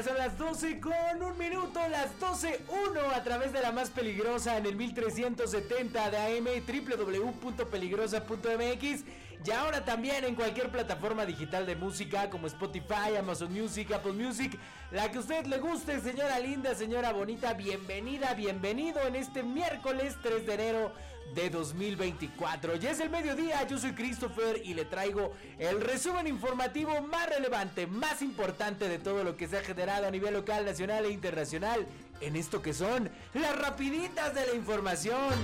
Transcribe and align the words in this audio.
Ya 0.00 0.06
son 0.06 0.16
las 0.16 0.38
12 0.38 0.80
con 0.80 1.22
un 1.22 1.36
minuto, 1.36 1.78
las 1.90 2.18
12.1 2.18 3.14
a 3.14 3.22
través 3.22 3.52
de 3.52 3.60
la 3.60 3.70
más 3.70 3.90
peligrosa 3.90 4.56
en 4.56 4.64
el 4.64 4.74
1370 4.74 6.10
de 6.10 6.16
AM 6.16 6.46
www.peligrosa.mx 6.66 9.04
y 9.44 9.50
ahora 9.50 9.84
también 9.84 10.24
en 10.24 10.36
cualquier 10.36 10.70
plataforma 10.70 11.26
digital 11.26 11.66
de 11.66 11.76
música 11.76 12.30
como 12.30 12.46
Spotify, 12.46 13.14
Amazon 13.18 13.52
Music, 13.52 13.92
Apple 13.92 14.12
Music, 14.12 14.58
la 14.90 15.10
que 15.10 15.18
usted 15.18 15.44
le 15.44 15.58
guste, 15.58 16.00
señora 16.00 16.38
linda, 16.38 16.74
señora 16.74 17.12
bonita, 17.12 17.52
bienvenida, 17.52 18.32
bienvenido 18.32 19.06
en 19.06 19.16
este 19.16 19.42
miércoles 19.42 20.16
3 20.22 20.46
de 20.46 20.54
enero 20.54 20.94
de 21.34 21.50
2024. 21.50 22.76
Ya 22.76 22.90
es 22.90 23.00
el 23.00 23.10
mediodía, 23.10 23.66
yo 23.66 23.78
soy 23.78 23.92
Christopher 23.92 24.60
y 24.64 24.74
le 24.74 24.84
traigo 24.84 25.32
el 25.58 25.80
resumen 25.80 26.26
informativo 26.26 27.00
más 27.02 27.28
relevante, 27.28 27.86
más 27.86 28.22
importante 28.22 28.88
de 28.88 28.98
todo 28.98 29.22
lo 29.24 29.36
que 29.36 29.46
se 29.48 29.58
ha 29.58 29.62
generado 29.62 30.06
a 30.06 30.10
nivel 30.10 30.34
local, 30.34 30.64
nacional 30.64 31.04
e 31.04 31.10
internacional 31.10 31.86
en 32.20 32.36
esto 32.36 32.60
que 32.62 32.74
son 32.74 33.10
las 33.34 33.56
rapiditas 33.58 34.34
de 34.34 34.46
la 34.46 34.54
información. 34.54 35.34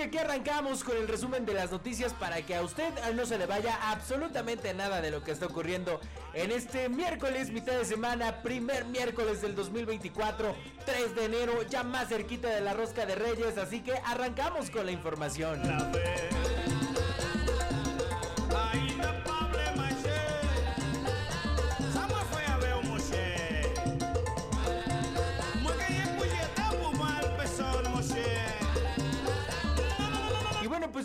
Que 0.00 0.06
aquí 0.06 0.16
arrancamos 0.16 0.82
con 0.82 0.96
el 0.96 1.06
resumen 1.06 1.44
de 1.44 1.52
las 1.52 1.70
noticias 1.70 2.14
para 2.14 2.40
que 2.40 2.54
a 2.54 2.62
usted 2.62 2.90
no 3.14 3.26
se 3.26 3.36
le 3.36 3.44
vaya 3.44 3.90
absolutamente 3.90 4.72
nada 4.72 5.02
de 5.02 5.10
lo 5.10 5.22
que 5.22 5.30
está 5.30 5.44
ocurriendo 5.44 6.00
en 6.32 6.52
este 6.52 6.88
miércoles, 6.88 7.50
mitad 7.50 7.74
de 7.74 7.84
semana, 7.84 8.40
primer 8.42 8.86
miércoles 8.86 9.42
del 9.42 9.54
2024, 9.54 10.56
3 10.86 11.14
de 11.14 11.24
enero, 11.26 11.52
ya 11.68 11.82
más 11.82 12.08
cerquita 12.08 12.48
de 12.48 12.62
la 12.62 12.72
rosca 12.72 13.04
de 13.04 13.14
Reyes. 13.14 13.58
Así 13.58 13.80
que 13.80 13.92
arrancamos 14.06 14.70
con 14.70 14.86
la 14.86 14.92
información. 14.92 15.60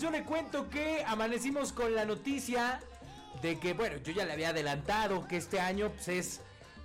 Yo 0.06 0.12
le 0.12 0.24
cuento 0.24 0.70
que 0.70 1.04
amanecimos 1.08 1.74
con 1.74 1.96
la 1.96 2.06
noticia 2.06 2.80
de 3.42 3.58
que, 3.58 3.74
bueno, 3.74 3.98
yo 4.04 4.14
ya 4.14 4.24
le 4.24 4.34
había 4.34 4.50
adelantado 4.50 5.28
que 5.28 5.36
este 5.36 5.60
año 5.60 5.90
pues, 5.90 6.08
es 6.10 6.42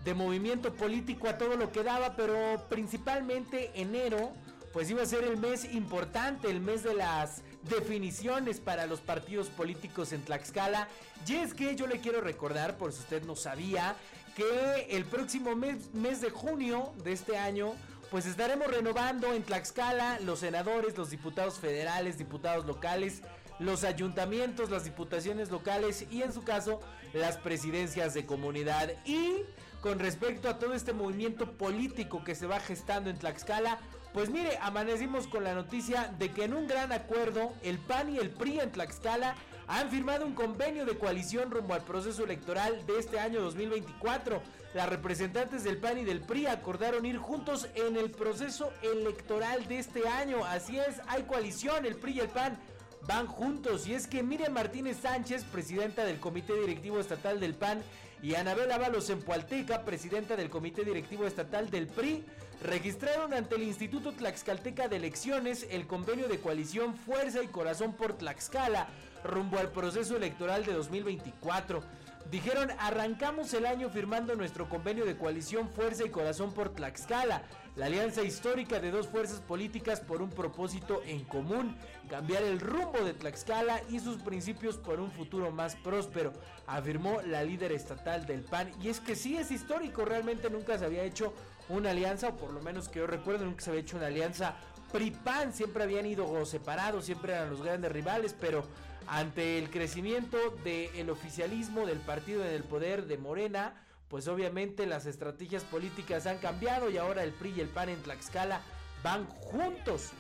de 0.07 0.15
movimiento 0.15 0.73
político 0.73 1.29
a 1.29 1.37
todo 1.37 1.57
lo 1.57 1.71
que 1.71 1.83
daba, 1.83 2.17
pero 2.17 2.65
principalmente 2.71 3.73
enero, 3.75 4.33
pues 4.73 4.89
iba 4.89 5.03
a 5.03 5.07
ser 5.07 5.25
el 5.25 5.37
mes 5.37 5.67
importante, 5.75 6.49
el 6.49 6.61
mes 6.61 6.83
de 6.83 6.95
las 6.95 7.43
definiciones 7.65 8.59
para 8.59 8.87
los 8.87 9.03
partidos 9.03 9.49
políticos 9.49 10.15
en 10.15 10.23
Tlaxcala. 10.23 10.89
Y 11.27 11.35
es 11.35 11.53
que 11.53 11.77
yo 11.77 11.87
le 11.87 12.01
quiero 12.01 12.23
recordar, 12.23 12.79
por 12.79 12.91
si 12.95 13.01
usted 13.01 13.23
no 13.25 13.37
sabía, 13.37 13.97
que 14.35 14.97
el 14.97 15.05
próximo 15.05 15.55
mes, 15.55 15.93
mes 15.93 16.23
de 16.23 16.31
junio 16.31 16.95
de 17.05 17.13
este 17.13 17.37
año 17.37 17.75
pues 18.11 18.27
estaremos 18.27 18.67
renovando 18.69 19.33
en 19.35 19.45
Tlaxcala 19.45 20.19
los 20.21 20.41
senadores, 20.41 20.99
los 20.99 21.11
diputados 21.11 21.59
federales, 21.59 22.19
diputados 22.19 22.67
locales, 22.67 23.23
los 23.61 23.85
ayuntamientos, 23.85 24.71
las 24.71 24.85
diputaciones 24.85 25.51
locales 25.51 26.07
y 26.11 26.23
en 26.23 26.33
su 26.33 26.43
caso 26.43 26.81
las 27.13 27.37
presidencias 27.37 28.13
de 28.15 28.27
comunidad. 28.27 28.91
Y 29.05 29.45
con 29.81 30.01
respecto 30.01 30.49
a 30.49 30.59
todo 30.59 30.75
este 30.75 30.93
movimiento 30.93 31.53
político 31.53 32.25
que 32.25 32.35
se 32.35 32.47
va 32.47 32.59
gestando 32.59 33.11
en 33.11 33.19
Tlaxcala, 33.19 33.79
pues 34.13 34.29
mire, 34.29 34.59
amanecimos 34.61 35.29
con 35.29 35.45
la 35.45 35.55
noticia 35.55 36.13
de 36.19 36.33
que 36.33 36.45
en 36.45 36.55
un 36.55 36.67
gran 36.67 36.91
acuerdo 36.91 37.53
el 37.63 37.79
PAN 37.79 38.13
y 38.13 38.19
el 38.19 38.31
PRI 38.31 38.59
en 38.59 38.73
Tlaxcala 38.73 39.37
han 39.71 39.89
firmado 39.89 40.27
un 40.27 40.35
convenio 40.35 40.85
de 40.85 40.99
coalición 40.99 41.53
rumbo 41.53 41.75
al 41.75 41.85
proceso 41.85 42.25
electoral 42.25 42.85
de 42.87 42.99
este 42.99 43.21
año 43.21 43.41
2024. 43.41 44.43
Las 44.75 44.89
representantes 44.89 45.63
del 45.63 45.79
PAN 45.79 45.99
y 45.99 46.05
del 46.05 46.21
PRI 46.21 46.47
acordaron 46.47 47.07
ir 47.07 47.19
juntos 47.19 47.69
en 47.77 47.97
el 47.97 48.11
proceso 48.11 48.73
electoral 48.83 49.69
de 49.69 49.79
este 49.79 50.09
año. 50.09 50.45
Así 50.45 50.77
es, 50.77 51.01
hay 51.07 51.23
coalición, 51.23 51.87
el 51.87 51.95
PRI 51.95 52.15
y 52.15 52.21
el 52.21 52.29
PAN 52.29 52.59
van 53.07 53.29
juntos. 53.29 53.87
Y 53.87 53.95
es 53.95 54.09
que 54.09 54.25
Miriam 54.25 54.53
Martínez 54.53 54.99
Sánchez, 55.03 55.45
presidenta 55.45 56.05
del 56.05 56.19
Comité 56.19 56.53
Directivo 56.55 56.99
Estatal 56.99 57.39
del 57.39 57.55
PAN, 57.55 57.81
y 58.23 58.35
Anabel 58.35 58.73
Ábalos 58.73 59.09
en 59.09 59.23
Pualteca, 59.23 59.85
presidenta 59.85 60.35
del 60.35 60.51
Comité 60.51 60.85
Directivo 60.85 61.27
Estatal 61.27 61.71
del 61.71 61.87
PRI, 61.87 62.25
registraron 62.61 63.33
ante 63.33 63.55
el 63.55 63.63
Instituto 63.63 64.13
Tlaxcalteca 64.13 64.89
de 64.89 64.97
Elecciones 64.97 65.67
el 65.71 65.87
convenio 65.87 66.29
de 66.29 66.41
coalición 66.41 66.95
Fuerza 66.95 67.43
y 67.43 67.47
Corazón 67.47 67.95
por 67.95 68.19
Tlaxcala 68.19 68.89
rumbo 69.25 69.59
al 69.59 69.71
proceso 69.71 70.17
electoral 70.17 70.65
de 70.65 70.73
2024. 70.73 71.83
Dijeron, 72.31 72.71
arrancamos 72.79 73.53
el 73.55 73.67
año 73.67 73.89
firmando 73.91 74.37
nuestro 74.37 74.69
convenio 74.69 75.05
de 75.05 75.17
coalición 75.17 75.69
Fuerza 75.71 76.05
y 76.05 76.11
Corazón 76.11 76.53
por 76.53 76.69
Tlaxcala, 76.69 77.43
la 77.75 77.87
alianza 77.87 78.23
histórica 78.23 78.79
de 78.79 78.91
dos 78.91 79.09
fuerzas 79.09 79.41
políticas 79.41 80.01
por 80.01 80.23
un 80.23 80.31
propósito 80.31 81.03
en 81.07 81.25
común, 81.25 81.77
cambiar 82.09 82.43
el 82.45 82.61
rumbo 82.61 83.01
de 83.05 83.15
Tlaxcala 83.15 83.81
y 83.89 83.99
sus 83.99 84.19
principios 84.19 84.77
por 84.77 85.01
un 85.01 85.11
futuro 85.11 85.51
más 85.51 85.75
próspero, 85.77 86.33
afirmó 86.67 87.21
la 87.23 87.43
líder 87.43 87.73
estatal 87.73 88.27
del 88.27 88.43
PAN. 88.43 88.71
Y 88.81 88.91
es 88.91 89.01
que 89.01 89.17
sí 89.17 89.37
es 89.37 89.51
histórico, 89.51 90.05
realmente 90.05 90.51
nunca 90.51 90.79
se 90.79 90.85
había 90.85 91.03
hecho 91.03 91.33
una 91.69 91.91
alianza, 91.91 92.29
o 92.29 92.37
por 92.37 92.53
lo 92.53 92.61
menos 92.61 92.89
que 92.89 93.01
yo 93.01 93.07
recuerdo, 93.07 93.45
nunca 93.45 93.65
se 93.65 93.71
había 93.71 93.83
hecho 93.83 93.97
una 93.97 94.07
alianza 94.07 94.55
PRI-PAN, 94.93 95.53
siempre 95.53 95.83
habían 95.83 96.07
ido 96.07 96.45
separados, 96.45 97.05
siempre 97.05 97.33
eran 97.33 97.51
los 97.51 97.63
grandes 97.63 97.91
rivales, 97.93 98.35
pero 98.39 98.65
ante 99.07 99.59
el 99.59 99.71
crecimiento 99.71 100.39
del 100.65 101.11
oficialismo 101.11 101.87
del 101.87 101.99
partido 101.99 102.45
en 102.45 102.53
el 102.53 102.65
poder 102.65 103.07
de 103.07 103.19
Morena, 103.19 103.75
pues 104.09 104.29
obviamente 104.29 104.87
las 104.87 105.07
estrategias 105.07 105.63
políticas 105.65 106.27
han 106.27 106.39
cambiado 106.39 106.91
y 106.91 106.99
ahora 106.99 107.23
el 107.23 107.33
PRI 107.33 107.55
y 107.57 107.61
el 107.61 107.69
PAN 107.69 107.89
en 107.89 108.03
Tlaxcala 108.03 108.61
van 109.03 109.27
juntos. 109.27 110.11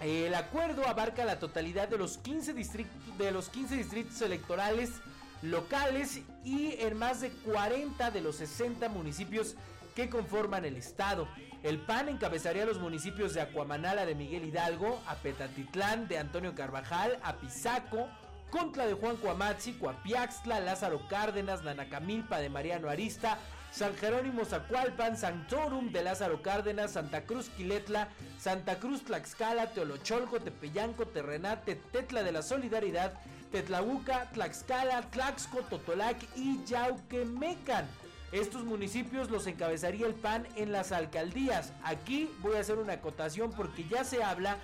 El 0.00 0.34
acuerdo 0.34 0.86
abarca 0.86 1.24
la 1.24 1.38
totalidad 1.38 1.88
de 1.88 1.96
los 1.96 2.18
15 2.18 2.52
distritos, 2.52 3.18
de 3.18 3.30
los 3.30 3.48
15 3.48 3.76
distritos 3.76 4.20
electorales 4.20 4.90
locales 5.42 6.20
y 6.44 6.74
en 6.80 6.98
más 6.98 7.20
de 7.20 7.30
40 7.30 8.10
de 8.10 8.20
los 8.20 8.36
60 8.36 8.88
municipios 8.88 9.54
que 9.94 10.10
conforman 10.10 10.64
el 10.64 10.76
estado. 10.76 11.28
El 11.62 11.78
PAN 11.78 12.08
encabezaría 12.08 12.64
los 12.64 12.78
municipios 12.78 13.34
de 13.34 13.40
Acuamanala 13.40 14.06
de 14.06 14.14
Miguel 14.14 14.44
Hidalgo, 14.44 15.02
Apetatitlán 15.06 16.06
de 16.06 16.18
Antonio 16.18 16.54
Carvajal, 16.54 17.18
Apizaco, 17.22 18.08
Contla 18.50 18.86
de 18.86 18.94
Juan 18.94 19.16
Cuamatzi, 19.16 19.72
Cuapiaxtla, 19.72 20.60
Lázaro 20.60 21.08
Cárdenas, 21.08 21.64
Nanacamilpa 21.64 22.38
de 22.38 22.50
Mariano 22.50 22.88
Arista, 22.88 23.38
San 23.72 23.94
Jerónimo 23.96 24.44
Zacualpan, 24.44 25.16
Santorum 25.16 25.92
de 25.92 26.04
Lázaro 26.04 26.40
Cárdenas, 26.40 26.92
Santa 26.92 27.24
Cruz 27.24 27.50
Quiletla, 27.50 28.08
Santa 28.38 28.78
Cruz 28.78 29.04
Tlaxcala, 29.04 29.72
Teolocholco, 29.72 30.40
Tepeyanco, 30.40 31.06
Terrenate, 31.06 31.74
Tetla 31.74 32.22
de 32.22 32.32
la 32.32 32.42
Solidaridad, 32.42 33.12
Tetlahuca, 33.50 34.30
Tlaxcala, 34.32 35.02
Tlaxco, 35.10 35.62
Totolac 35.62 36.16
y 36.36 36.64
Yauquemecan. 36.64 37.86
Estos 38.32 38.64
municipios 38.64 39.30
los 39.30 39.46
encabezaría 39.46 40.06
el 40.06 40.14
PAN 40.14 40.46
en 40.56 40.72
las 40.72 40.92
alcaldías. 40.92 41.72
Aquí 41.84 42.30
voy 42.40 42.56
a 42.56 42.60
hacer 42.60 42.78
una 42.78 42.94
acotación 42.94 43.52
porque 43.52 43.86
ya 43.88 44.04
se 44.04 44.22
habla 44.24 44.58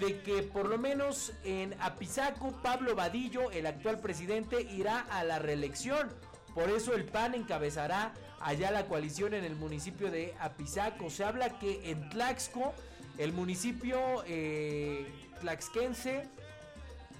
de 0.00 0.20
que 0.20 0.42
por 0.42 0.68
lo 0.68 0.76
menos 0.76 1.32
en 1.44 1.74
Apizaco 1.80 2.52
Pablo 2.62 2.94
Vadillo, 2.94 3.50
el 3.50 3.66
actual 3.66 3.98
presidente, 4.00 4.62
irá 4.62 5.00
a 5.10 5.24
la 5.24 5.38
reelección. 5.38 6.08
Por 6.54 6.68
eso 6.68 6.94
el 6.94 7.04
PAN 7.04 7.34
encabezará 7.34 8.12
allá 8.40 8.70
la 8.70 8.86
coalición 8.86 9.34
en 9.34 9.44
el 9.44 9.56
municipio 9.56 10.10
de 10.10 10.34
Apizaco. 10.38 11.08
Se 11.08 11.24
habla 11.24 11.58
que 11.58 11.90
en 11.90 12.10
Tlaxco, 12.10 12.74
el 13.16 13.32
municipio 13.32 13.98
eh, 14.26 15.10
tlaxquense, 15.40 16.28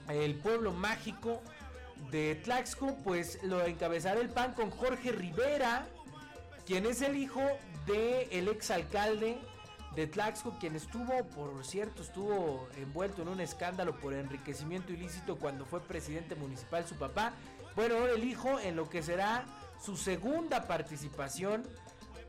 el 0.08 0.34
pueblo 0.36 0.72
mágico, 0.72 1.42
de 2.10 2.36
Tlaxco, 2.36 2.96
pues 3.04 3.42
lo 3.42 3.64
encabezará 3.64 4.20
el 4.20 4.30
PAN 4.30 4.54
con 4.54 4.70
Jorge 4.70 5.12
Rivera, 5.12 5.86
quien 6.66 6.86
es 6.86 7.02
el 7.02 7.16
hijo 7.16 7.42
del 7.86 8.48
ex 8.48 8.56
exalcalde 8.56 9.38
de 9.94 10.06
Tlaxco, 10.06 10.56
quien 10.58 10.76
estuvo, 10.76 11.24
por 11.28 11.64
cierto, 11.64 12.02
estuvo 12.02 12.68
envuelto 12.76 13.22
en 13.22 13.28
un 13.28 13.40
escándalo 13.40 13.98
por 13.98 14.14
enriquecimiento 14.14 14.92
ilícito 14.92 15.36
cuando 15.36 15.64
fue 15.64 15.80
presidente 15.80 16.34
municipal 16.34 16.86
su 16.86 16.94
papá. 16.96 17.32
Bueno, 17.74 18.06
el 18.06 18.24
hijo, 18.24 18.60
en 18.60 18.76
lo 18.76 18.88
que 18.88 19.02
será 19.02 19.44
su 19.82 19.96
segunda 19.96 20.66
participación, 20.66 21.64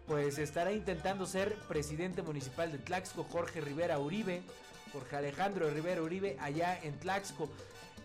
pues 0.07 0.39
estará 0.39 0.71
intentando 0.71 1.25
ser 1.27 1.55
presidente 1.67 2.21
municipal 2.23 2.71
de 2.71 2.79
Tlaxco, 2.79 3.23
Jorge 3.23 3.61
Rivera 3.61 3.99
Uribe. 3.99 4.41
Jorge 4.91 5.15
Alejandro 5.15 5.69
Rivera 5.69 6.01
Uribe, 6.01 6.37
allá 6.39 6.79
en 6.81 6.99
Tlaxco. 6.99 7.49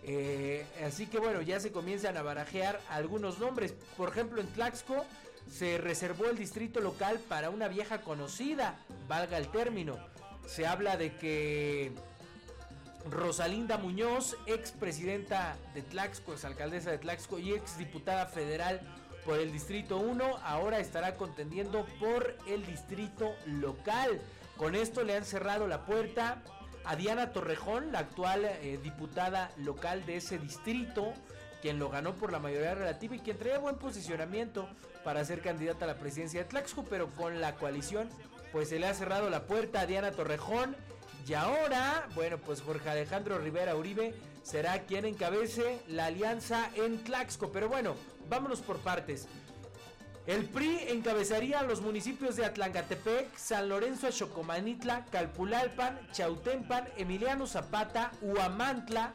Eh, 0.03 0.65
así 0.85 1.07
que 1.07 1.17
bueno, 1.17 1.41
ya 1.41 1.59
se 1.59 1.71
comienzan 1.71 2.17
a 2.17 2.21
barajear 2.21 2.79
algunos 2.89 3.39
nombres. 3.39 3.73
Por 3.97 4.09
ejemplo, 4.09 4.39
en 4.39 4.47
Tlaxco 4.47 5.05
se 5.51 5.77
reservó 5.77 6.25
el 6.25 6.37
distrito 6.37 6.79
local 6.79 7.19
para 7.27 7.49
una 7.49 7.67
vieja 7.67 8.01
conocida, 8.01 8.77
valga 9.07 9.37
el 9.37 9.47
término. 9.49 9.97
Se 10.47 10.67
habla 10.67 10.97
de 10.97 11.15
que 11.15 11.91
Rosalinda 13.09 13.77
Muñoz, 13.77 14.35
ex 14.47 14.71
presidenta 14.71 15.55
de 15.73 15.81
Tlaxco, 15.81 16.33
ex 16.33 16.45
alcaldesa 16.45 16.91
de 16.91 16.97
Tlaxco 16.97 17.39
y 17.39 17.53
ex 17.53 17.77
diputada 17.77 18.25
federal 18.25 18.81
por 19.25 19.39
el 19.39 19.51
distrito 19.51 19.97
1, 19.97 20.39
ahora 20.43 20.79
estará 20.79 21.15
contendiendo 21.15 21.85
por 21.99 22.35
el 22.47 22.65
distrito 22.65 23.35
local. 23.47 24.21
Con 24.57 24.75
esto 24.75 25.03
le 25.03 25.17
han 25.17 25.25
cerrado 25.25 25.67
la 25.67 25.85
puerta 25.85 26.41
a 26.85 26.95
Diana 26.95 27.31
Torrejón, 27.31 27.91
la 27.91 27.99
actual 27.99 28.45
eh, 28.45 28.79
diputada 28.81 29.51
local 29.57 30.05
de 30.05 30.17
ese 30.17 30.37
distrito, 30.37 31.13
quien 31.61 31.79
lo 31.79 31.89
ganó 31.89 32.13
por 32.15 32.31
la 32.31 32.39
mayoría 32.39 32.75
relativa 32.75 33.15
y 33.15 33.19
quien 33.19 33.37
traía 33.37 33.57
buen 33.57 33.77
posicionamiento 33.77 34.69
para 35.03 35.23
ser 35.25 35.41
candidata 35.41 35.85
a 35.85 35.87
la 35.87 35.97
presidencia 35.97 36.41
de 36.41 36.49
Tlaxco, 36.49 36.83
pero 36.83 37.09
con 37.11 37.41
la 37.41 37.55
coalición 37.55 38.09
pues 38.51 38.69
se 38.69 38.79
le 38.79 38.87
ha 38.87 38.93
cerrado 38.93 39.29
la 39.29 39.43
puerta 39.43 39.81
a 39.81 39.85
Diana 39.85 40.11
Torrejón 40.11 40.75
y 41.27 41.33
ahora, 41.33 42.07
bueno, 42.13 42.37
pues 42.37 42.61
Jorge 42.61 42.89
Alejandro 42.89 43.39
Rivera 43.39 43.75
Uribe 43.75 44.13
será 44.43 44.83
quien 44.83 45.05
encabece 45.05 45.81
la 45.87 46.05
alianza 46.05 46.69
en 46.75 47.03
Tlaxco, 47.03 47.51
pero 47.51 47.67
bueno, 47.67 47.95
vámonos 48.29 48.61
por 48.61 48.77
partes. 48.77 49.27
El 50.27 50.45
PRI 50.45 50.79
encabezaría 50.87 51.61
los 51.61 51.81
municipios 51.81 52.35
de 52.35 52.45
Atlangatepec, 52.45 53.37
San 53.37 53.69
Lorenzo, 53.69 54.11
Xocomanitla, 54.11 55.05
Calpulalpan, 55.11 55.99
Chautempan, 56.13 56.87
Emiliano 56.97 57.45
Zapata, 57.45 58.11
Huamantla, 58.21 59.13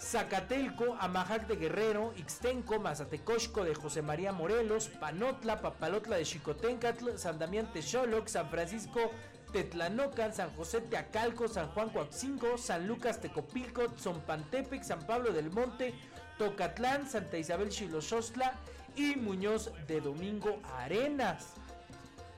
Zacatelco, 0.00 0.96
Amajac 0.98 1.46
de 1.46 1.54
Guerrero, 1.54 2.12
Ixtenco, 2.16 2.80
Mazatecoxco 2.80 3.62
de 3.64 3.76
José 3.76 4.02
María 4.02 4.32
Morelos, 4.32 4.88
Panotla, 4.88 5.60
Papalotla 5.60 6.16
de 6.16 6.24
Chicotencatl, 6.24 7.16
San 7.16 7.38
Damián 7.38 7.72
Texoloc, 7.72 8.26
San 8.26 8.50
Francisco 8.50 9.12
Tetlanocan, 9.52 10.34
San 10.34 10.50
José 10.56 10.80
Teacalco, 10.80 11.46
San 11.46 11.68
Juan 11.68 11.90
Coaxingo, 11.90 12.58
San 12.58 12.88
Lucas 12.88 13.20
Tecopilco, 13.20 13.94
Zompantepec, 13.96 14.82
San 14.82 15.06
Pablo 15.06 15.32
del 15.32 15.52
Monte, 15.52 15.94
Tocatlán, 16.38 17.08
Santa 17.08 17.38
Isabel 17.38 17.70
Xiloxostla 17.70 18.52
y 18.96 19.16
Muñoz 19.16 19.70
de 19.86 20.00
Domingo 20.00 20.60
Arenas. 20.78 21.54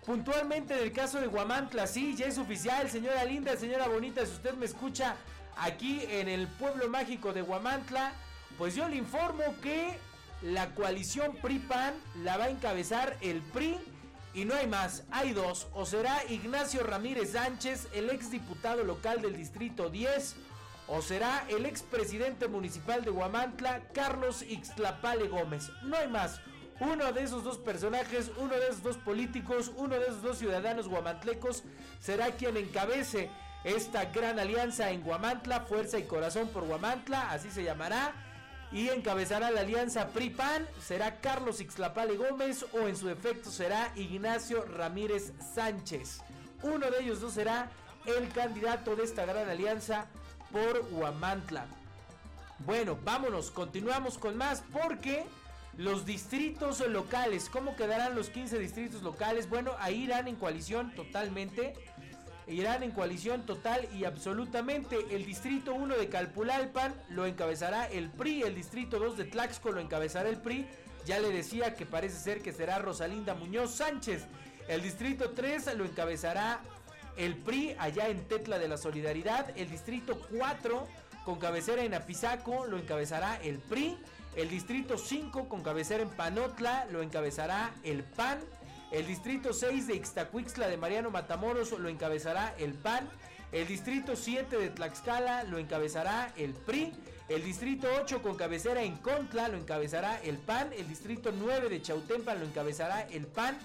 Puntualmente 0.05 0.75
en 0.75 0.85
el 0.85 0.93
caso 0.93 1.21
de 1.21 1.27
Guamantla, 1.27 1.87
sí, 1.87 2.15
ya 2.17 2.27
es 2.27 2.39
oficial, 2.39 2.89
señora 2.89 3.25
linda, 3.25 3.57
señora 3.57 3.89
bonita, 3.89 4.25
si 4.25 4.33
usted 4.33 4.55
me 4.55 4.67
escucha 4.67 5.17
aquí 5.57 6.03
en 6.09 6.29
el 6.29 6.47
pueblo 6.47 6.89
mágico 6.89 7.33
de 7.33 7.43
Guamantla, 7.43 8.13
pues 8.57 8.75
yo 8.75 8.89
le 8.89 8.97
informo 8.97 9.43
que 9.63 9.99
la 10.43 10.75
coalición 10.75 11.35
PRI-PAN 11.43 11.95
la 12.23 12.37
va 12.37 12.45
a 12.45 12.51
encabezar 12.51 13.17
el 13.21 13.43
PRI 13.43 13.79
y 14.35 14.45
no 14.45 14.55
hay 14.55 14.67
más, 14.67 15.05
hay 15.11 15.33
dos, 15.33 15.67
o 15.73 15.87
será 15.87 16.23
Ignacio 16.29 16.83
Ramírez 16.83 17.33
Sánchez, 17.33 17.89
el 17.95 18.11
ex 18.11 18.31
diputado 18.31 18.85
local 18.85 19.23
del 19.23 19.35
Distrito 19.35 19.89
10, 19.89 20.37
o 20.89 21.03
será 21.03 21.45
el 21.49 21.67
expresidente 21.67 22.49
municipal 22.49 23.05
de 23.05 23.11
Huamantla, 23.11 23.83
Carlos 23.93 24.43
Ixtlapale 24.43 25.29
Gómez. 25.29 25.71
No 25.83 25.97
hay 25.97 26.09
más. 26.09 26.41
Uno 26.79 27.13
de 27.13 27.23
esos 27.23 27.43
dos 27.43 27.59
personajes, 27.59 28.31
uno 28.37 28.55
de 28.55 28.69
esos 28.69 28.83
dos 28.83 28.97
políticos, 28.99 29.73
uno 29.77 29.99
de 29.99 30.07
esos 30.07 30.23
dos 30.23 30.39
ciudadanos 30.39 30.89
guamantlecos 30.89 31.65
será 32.01 32.33
quien 32.33 32.57
encabece 32.57 33.31
esta 33.65 34.05
gran 34.07 34.39
alianza 34.39 34.91
en 34.91 35.03
Guamantla, 35.03 35.63
Fuerza 35.63 35.99
y 35.99 36.05
Corazón 36.05 36.49
por 36.49 36.67
Guamantla, 36.67 37.33
así 37.33 37.51
se 37.51 37.65
llamará. 37.65 38.15
Y 38.73 38.89
encabezará 38.89 39.51
la 39.51 39.61
alianza 39.61 40.09
PRI-PAN, 40.09 40.67
será 40.83 41.21
Carlos 41.21 41.61
Ixtlapale 41.61 42.17
Gómez 42.17 42.67
o 42.73 42.89
en 42.89 42.97
su 42.97 43.09
efecto 43.09 43.51
será 43.51 43.93
Ignacio 43.95 44.65
Ramírez 44.65 45.33
Sánchez. 45.55 46.21
Uno 46.63 46.91
de 46.91 47.01
ellos 47.01 47.21
dos 47.21 47.33
será 47.33 47.71
el 48.05 48.29
candidato 48.29 48.97
de 48.97 49.05
esta 49.05 49.25
gran 49.25 49.49
alianza 49.49 50.07
por 50.53 50.87
Huamantla. 50.93 51.67
Bueno, 52.61 52.99
vámonos, 53.05 53.51
continuamos 53.51 54.19
con 54.19 54.37
más 54.37 54.63
porque 54.73 55.27
los 55.77 56.07
distritos 56.07 56.81
locales, 56.89 57.51
¿cómo 57.51 57.77
quedarán 57.77 58.15
los 58.15 58.31
15 58.31 58.59
distritos 58.59 59.03
locales? 59.03 59.49
Bueno, 59.49 59.73
ahí 59.79 60.05
irán 60.05 60.27
en 60.27 60.37
coalición 60.37 60.95
totalmente. 60.95 61.75
Irán 62.49 62.83
en 62.83 62.93
coalición 62.93 63.45
total 63.45 63.87
y 63.93 64.05
absolutamente. 64.05 64.97
El 65.11 65.27
distrito 65.27 65.75
1 65.75 65.97
de 65.97 66.09
Calpulalpan 66.09 66.95
lo 67.11 67.27
encabezará 67.27 67.87
el 67.87 68.09
PRI. 68.09 68.43
El 68.43 68.55
distrito 68.55 68.99
2 68.99 69.19
de 69.19 69.25
Tlaxco 69.25 69.73
lo 69.73 69.81
encabezará 69.81 70.29
el 70.31 70.39
PRI. 70.39 70.67
Ya 71.05 71.19
le 71.19 71.31
decía 71.31 71.75
que 71.75 71.85
parece 71.85 72.19
ser 72.19 72.41
que 72.41 72.53
será 72.53 72.79
Rosalinda 72.79 73.35
Muñoz 73.35 73.73
Sánchez. 73.75 74.25
El 74.69 74.83
distrito 74.83 75.31
3 75.31 75.77
lo 75.77 75.85
encabezará 75.85 76.61
el 77.17 77.37
PRI 77.37 77.75
allá 77.79 78.09
en 78.09 78.27
Tetla 78.27 78.59
de 78.59 78.69
la 78.69 78.77
Solidaridad. 78.77 79.57
El 79.57 79.71
distrito 79.71 80.21
4 80.37 80.87
con 81.25 81.39
cabecera 81.39 81.83
en 81.83 81.95
Apizaco 81.95 82.67
lo 82.67 82.79
encabezará 82.79 83.41
el 83.43 83.59
PRI. 83.59 83.97
El 84.37 84.51
distrito 84.51 84.99
5 84.99 85.49
con 85.49 85.63
cabecera 85.63 86.03
en 86.03 86.11
Panotla 86.11 86.87
lo 86.91 87.03
encabezará 87.03 87.73
el 87.83 88.05
PAN. 88.05 88.39
El 88.93 89.07
distrito 89.07 89.53
6 89.53 89.87
de 89.87 89.97
Ixtacuixtla 89.97 90.69
de 90.69 90.77
Mariano 90.77 91.11
Matamoros 91.11 91.73
lo 91.73 91.89
encabezará 91.89 92.55
el 92.59 92.75
PAN. 92.75 93.09
El 93.51 93.67
distrito 93.67 94.15
7 94.15 94.59
de 94.59 94.71
Tlaxcala 94.71 95.45
lo 95.45 95.59
encabezará 95.59 96.33
el 96.37 96.53
PRI. 96.53 96.93
El 97.29 97.43
distrito 97.43 97.89
8 98.01 98.23
con 98.23 98.37
cabecera 98.37 98.83
en 98.83 98.97
Contla 98.99 99.49
lo 99.49 99.57
encabezará 99.57 100.21
el 100.23 100.37
PAN. 100.37 100.73
El 100.73 100.87
distrito 100.87 101.33
9 101.33 101.69
de 101.69 101.83
Chautempan 101.83 102.39
lo 102.39 102.47
encabezará 102.47 103.03
el 103.11 103.27
PAN. 103.27 103.57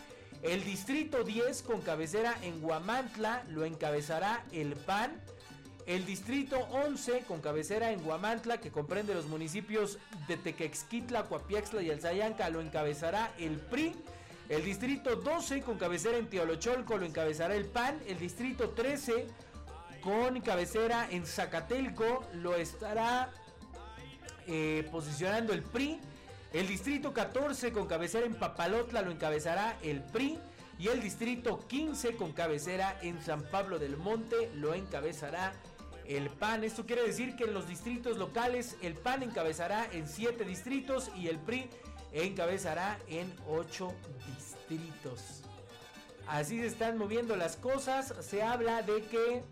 El 0.44 0.64
distrito 0.64 1.24
10 1.24 1.62
con 1.62 1.82
cabecera 1.82 2.36
en 2.42 2.62
Guamantla 2.62 3.44
lo 3.50 3.64
encabezará 3.64 4.44
el 4.52 4.76
PAN. 4.76 5.22
El 5.86 6.06
distrito 6.06 6.58
11 6.72 7.26
con 7.28 7.42
cabecera 7.42 7.92
en 7.92 8.02
Guamantla 8.02 8.60
que 8.60 8.72
comprende 8.72 9.14
los 9.14 9.28
municipios 9.28 10.00
de 10.28 10.38
Tequexquitla, 10.38 11.26
Coapiaxtla 11.26 11.84
y 11.84 11.92
Alzayanca 11.92 12.50
lo 12.50 12.62
encabezará 12.62 13.32
el 13.38 13.58
PRI. 13.58 13.94
El 14.50 14.66
distrito 14.66 15.16
12 15.16 15.62
con 15.62 15.78
cabecera 15.78 16.18
en 16.18 16.28
Teolocholco 16.28 16.98
lo 16.98 17.06
encabezará 17.06 17.56
el 17.56 17.66
PAN. 17.66 18.00
El 18.08 18.18
distrito 18.18 18.72
13 18.72 19.28
con 20.02 20.42
cabecera 20.42 21.08
en 21.12 21.24
Zacatelco 21.28 22.26
lo 22.34 22.56
estará 22.56 23.30
eh, 24.48 24.88
posicionando 24.92 25.54
el 25.54 25.62
PRI. 25.62 26.00
El 26.54 26.68
distrito 26.68 27.14
14 27.14 27.72
con 27.72 27.88
cabecera 27.88 28.26
en 28.26 28.36
Papalotla 28.36 29.02
lo 29.02 29.12
encabezará 29.12 29.78
el 29.84 30.02
PRI. 30.02 30.38
Y 30.78 30.88
el 30.88 31.02
distrito 31.02 31.60
15 31.68 32.16
con 32.16 32.34
cabecera 32.34 32.98
en 33.04 33.22
San 33.22 33.44
Pablo 33.44 33.78
del 33.78 33.98
Monte 33.98 34.50
lo 34.56 34.74
encabezará 34.74 35.54
el 36.08 36.30
PAN. 36.30 36.64
Esto 36.64 36.86
quiere 36.86 37.04
decir 37.04 37.36
que 37.36 37.44
en 37.44 37.54
los 37.54 37.68
distritos 37.68 38.18
locales 38.18 38.76
el 38.82 38.96
PAN 38.96 39.22
encabezará 39.22 39.88
en 39.92 40.08
7 40.08 40.44
distritos 40.44 41.12
y 41.16 41.28
el 41.28 41.38
PRI 41.38 41.70
encabezará 42.14 42.98
en 43.08 43.32
8 43.48 43.94
distritos. 44.36 45.44
Así 46.28 46.60
se 46.60 46.68
están 46.68 46.98
moviendo 46.98 47.36
las 47.36 47.58
cosas. 47.58 48.14
Se 48.22 48.42
habla 48.42 48.82
de 48.82 49.04
que 49.04 49.44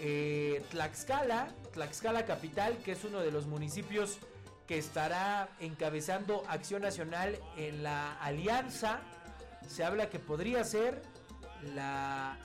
eh, 0.00 0.62
Tlaxcala, 0.70 1.48
Tlaxcala 1.72 2.24
Capital, 2.24 2.78
que 2.78 2.92
es 2.92 3.04
uno 3.04 3.20
de 3.20 3.30
los 3.30 3.46
municipios 3.46 4.18
que 4.66 4.78
estará 4.78 5.48
encabezando 5.60 6.44
Acción 6.48 6.82
Nacional 6.82 7.38
en 7.56 7.82
la 7.82 8.12
alianza, 8.20 9.00
se 9.66 9.84
habla 9.84 10.08
que 10.10 10.18
podría 10.18 10.64
ser 10.64 11.02
la 11.74 12.38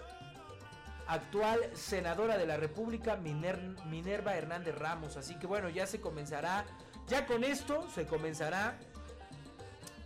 actual 1.08 1.60
senadora 1.74 2.38
de 2.38 2.46
la 2.46 2.58
República, 2.58 3.16
Minerva 3.16 4.36
Hernández 4.36 4.76
Ramos. 4.76 5.18
Así 5.18 5.36
que 5.40 5.48
bueno, 5.48 5.70
ya 5.70 5.88
se 5.88 6.02
comenzará, 6.02 6.66
ya 7.08 7.26
con 7.26 7.44
esto 7.44 7.90
se 7.90 8.06
comenzará 8.06 8.78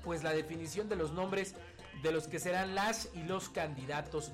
pues 0.04 0.24
la 0.24 0.32
definición 0.34 0.90
de 0.90 0.96
los 0.96 1.12
nombres 1.12 1.56
de 2.02 2.12
los 2.12 2.28
que 2.28 2.40
serán 2.40 2.76
las 2.76 3.10
y 3.14 3.24
los 3.24 3.50
candidatos. 3.50 4.32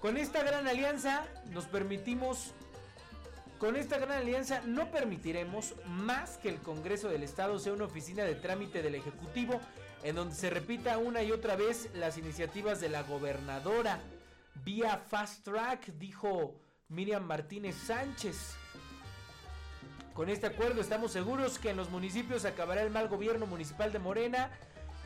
Con 0.00 0.16
esta 0.16 0.42
gran 0.44 0.68
alianza 0.68 1.26
nos 1.46 1.66
permitimos, 1.66 2.54
con 3.58 3.76
esta 3.76 3.98
gran 3.98 4.18
alianza 4.18 4.62
no 4.66 4.90
permitiremos 4.90 5.74
más 5.86 6.38
que 6.38 6.48
el 6.48 6.58
Congreso 6.58 7.08
del 7.08 7.22
Estado 7.22 7.58
sea 7.58 7.72
una 7.72 7.84
oficina 7.84 8.22
de 8.24 8.34
trámite 8.34 8.82
del 8.82 8.94
Ejecutivo 8.94 9.60
en 10.04 10.14
donde 10.14 10.34
se 10.34 10.48
repita 10.48 10.98
una 10.98 11.22
y 11.22 11.32
otra 11.32 11.56
vez 11.56 11.90
las 11.94 12.18
iniciativas 12.18 12.80
de 12.80 12.88
la 12.88 13.02
gobernadora 13.02 14.00
vía 14.64 14.98
fast 14.98 15.44
track, 15.44 15.86
dijo 15.98 16.54
Miriam 16.88 17.24
Martínez 17.24 17.74
Sánchez. 17.76 18.54
Con 20.14 20.28
este 20.28 20.46
acuerdo 20.46 20.80
estamos 20.80 21.12
seguros 21.12 21.58
que 21.58 21.70
en 21.70 21.76
los 21.76 21.90
municipios 21.90 22.44
acabará 22.44 22.82
el 22.82 22.90
mal 22.90 23.08
gobierno 23.08 23.46
municipal 23.46 23.92
de 23.92 23.98
Morena 23.98 24.50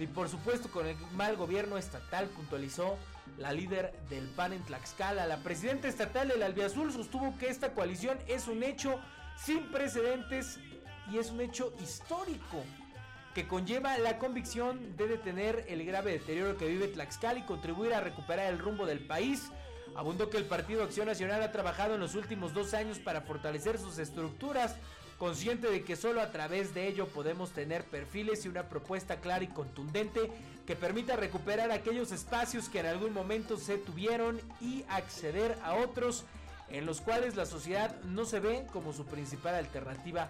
y 0.03 0.07
por 0.09 0.29
supuesto 0.29 0.69
con 0.71 0.87
el 0.87 0.97
mal 1.15 1.37
gobierno 1.37 1.79
estatal, 1.79 2.27
puntualizó 2.27 2.99
la 3.39 3.53
líder 3.53 3.93
del 4.11 4.27
PAN 4.31 4.53
en 4.53 4.63
Tlaxcala. 4.65 5.27
La 5.27 5.39
presidenta 5.39 5.89
estatal 5.89 6.29
del 6.29 6.43
Albiazul 6.43 6.93
sostuvo 6.93 7.39
que 7.39 7.49
esta 7.49 7.73
coalición 7.73 8.19
es 8.27 8.49
un 8.49 8.63
hecho 8.63 8.99
sin 9.37 9.71
precedentes 9.71 10.59
y 11.11 11.19
es 11.19 11.31
un 11.31 11.41
hecho 11.41 11.73
histórico 11.81 12.65
que 13.35 13.47
conlleva 13.47 13.97
la 13.99 14.19
convicción 14.19 14.97
de 14.97 15.09
detener 15.09 15.65
el 15.69 15.85
grave 15.87 16.13
deterioro 16.13 16.57
que 16.59 16.69
vive 16.69 16.89
Tlaxcala 16.89 17.39
y 17.39 17.43
contribuir 17.43 17.95
a 17.95 18.01
recuperar 18.01 18.53
el 18.53 18.59
rumbo 18.59 18.87
del 18.87 19.07
país. 19.07 19.51
Abundó 19.95 20.31
que 20.31 20.37
el 20.37 20.45
Partido 20.47 20.83
Acción 20.83 21.07
Nacional 21.07 21.43
ha 21.43 21.53
trabajado 21.53 21.95
en 21.95 22.01
los 22.01 22.15
últimos 22.15 22.55
dos 22.55 22.75
años 22.75 22.99
para 22.99 23.23
fortalecer 23.23 23.79
sus 23.79 23.99
estructuras, 23.99 24.77
consciente 25.23 25.71
de 25.71 25.85
que 25.85 25.95
solo 25.95 26.21
a 26.21 26.33
través 26.33 26.75
de 26.75 26.89
ello 26.89 27.07
podemos 27.07 27.53
tener 27.53 27.85
perfiles 27.85 28.45
y 28.45 28.49
una 28.49 28.69
propuesta 28.69 29.21
clara 29.21 29.45
y 29.45 29.47
contundente 29.47 30.33
que 30.67 30.75
permita 30.75 31.15
recuperar 31.15 31.71
aquellos 31.71 32.11
espacios 32.11 32.69
que 32.69 32.81
en 32.81 32.87
algún 32.87 33.13
momento 33.13 33.57
se 33.57 33.79
tuvieron 33.79 34.41
y 34.61 34.85
acceder 34.89 35.57
a 35.63 35.75
otros 35.75 36.25
en 36.71 36.87
los 36.87 37.01
cuales 37.01 37.37
la 37.37 37.47
sociedad 37.47 37.95
no 38.03 38.25
se 38.25 38.41
ve 38.41 38.67
como 38.73 38.93
su 38.93 39.05
principal 39.05 39.55
alternativa 39.55 40.29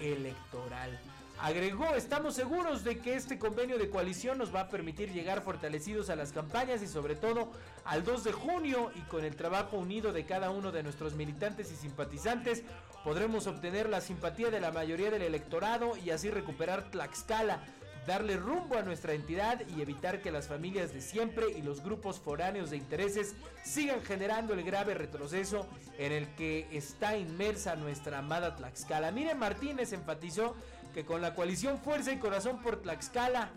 electoral. 0.00 0.98
Agregó, 1.44 1.94
estamos 1.94 2.36
seguros 2.36 2.84
de 2.84 3.00
que 3.00 3.16
este 3.16 3.38
convenio 3.38 3.76
de 3.76 3.90
coalición 3.90 4.38
nos 4.38 4.54
va 4.54 4.60
a 4.60 4.68
permitir 4.70 5.12
llegar 5.12 5.42
fortalecidos 5.42 6.08
a 6.08 6.16
las 6.16 6.32
campañas 6.32 6.82
y 6.82 6.88
sobre 6.88 7.16
todo 7.16 7.52
al 7.84 8.02
2 8.02 8.24
de 8.24 8.32
junio 8.32 8.90
y 8.94 9.00
con 9.02 9.26
el 9.26 9.36
trabajo 9.36 9.76
unido 9.76 10.14
de 10.14 10.24
cada 10.24 10.50
uno 10.50 10.72
de 10.72 10.82
nuestros 10.82 11.12
militantes 11.16 11.70
y 11.70 11.76
simpatizantes 11.76 12.62
podremos 13.04 13.46
obtener 13.46 13.90
la 13.90 14.00
simpatía 14.00 14.48
de 14.48 14.58
la 14.58 14.72
mayoría 14.72 15.10
del 15.10 15.20
electorado 15.20 15.98
y 15.98 16.08
así 16.08 16.30
recuperar 16.30 16.90
Tlaxcala, 16.90 17.60
darle 18.06 18.38
rumbo 18.38 18.78
a 18.78 18.82
nuestra 18.82 19.12
entidad 19.12 19.60
y 19.76 19.82
evitar 19.82 20.22
que 20.22 20.32
las 20.32 20.48
familias 20.48 20.94
de 20.94 21.02
siempre 21.02 21.50
y 21.50 21.60
los 21.60 21.82
grupos 21.82 22.20
foráneos 22.20 22.70
de 22.70 22.78
intereses 22.78 23.34
sigan 23.62 24.00
generando 24.00 24.54
el 24.54 24.62
grave 24.62 24.94
retroceso 24.94 25.66
en 25.98 26.12
el 26.12 26.26
que 26.36 26.68
está 26.72 27.18
inmersa 27.18 27.76
nuestra 27.76 28.20
amada 28.20 28.56
Tlaxcala. 28.56 29.10
Miren 29.10 29.38
Martínez 29.38 29.92
enfatizó 29.92 30.56
que 30.94 31.04
con 31.04 31.20
la 31.20 31.34
coalición 31.34 31.78
Fuerza 31.78 32.12
y 32.12 32.18
Corazón 32.18 32.62
por 32.62 32.80
Tlaxcala 32.80 33.50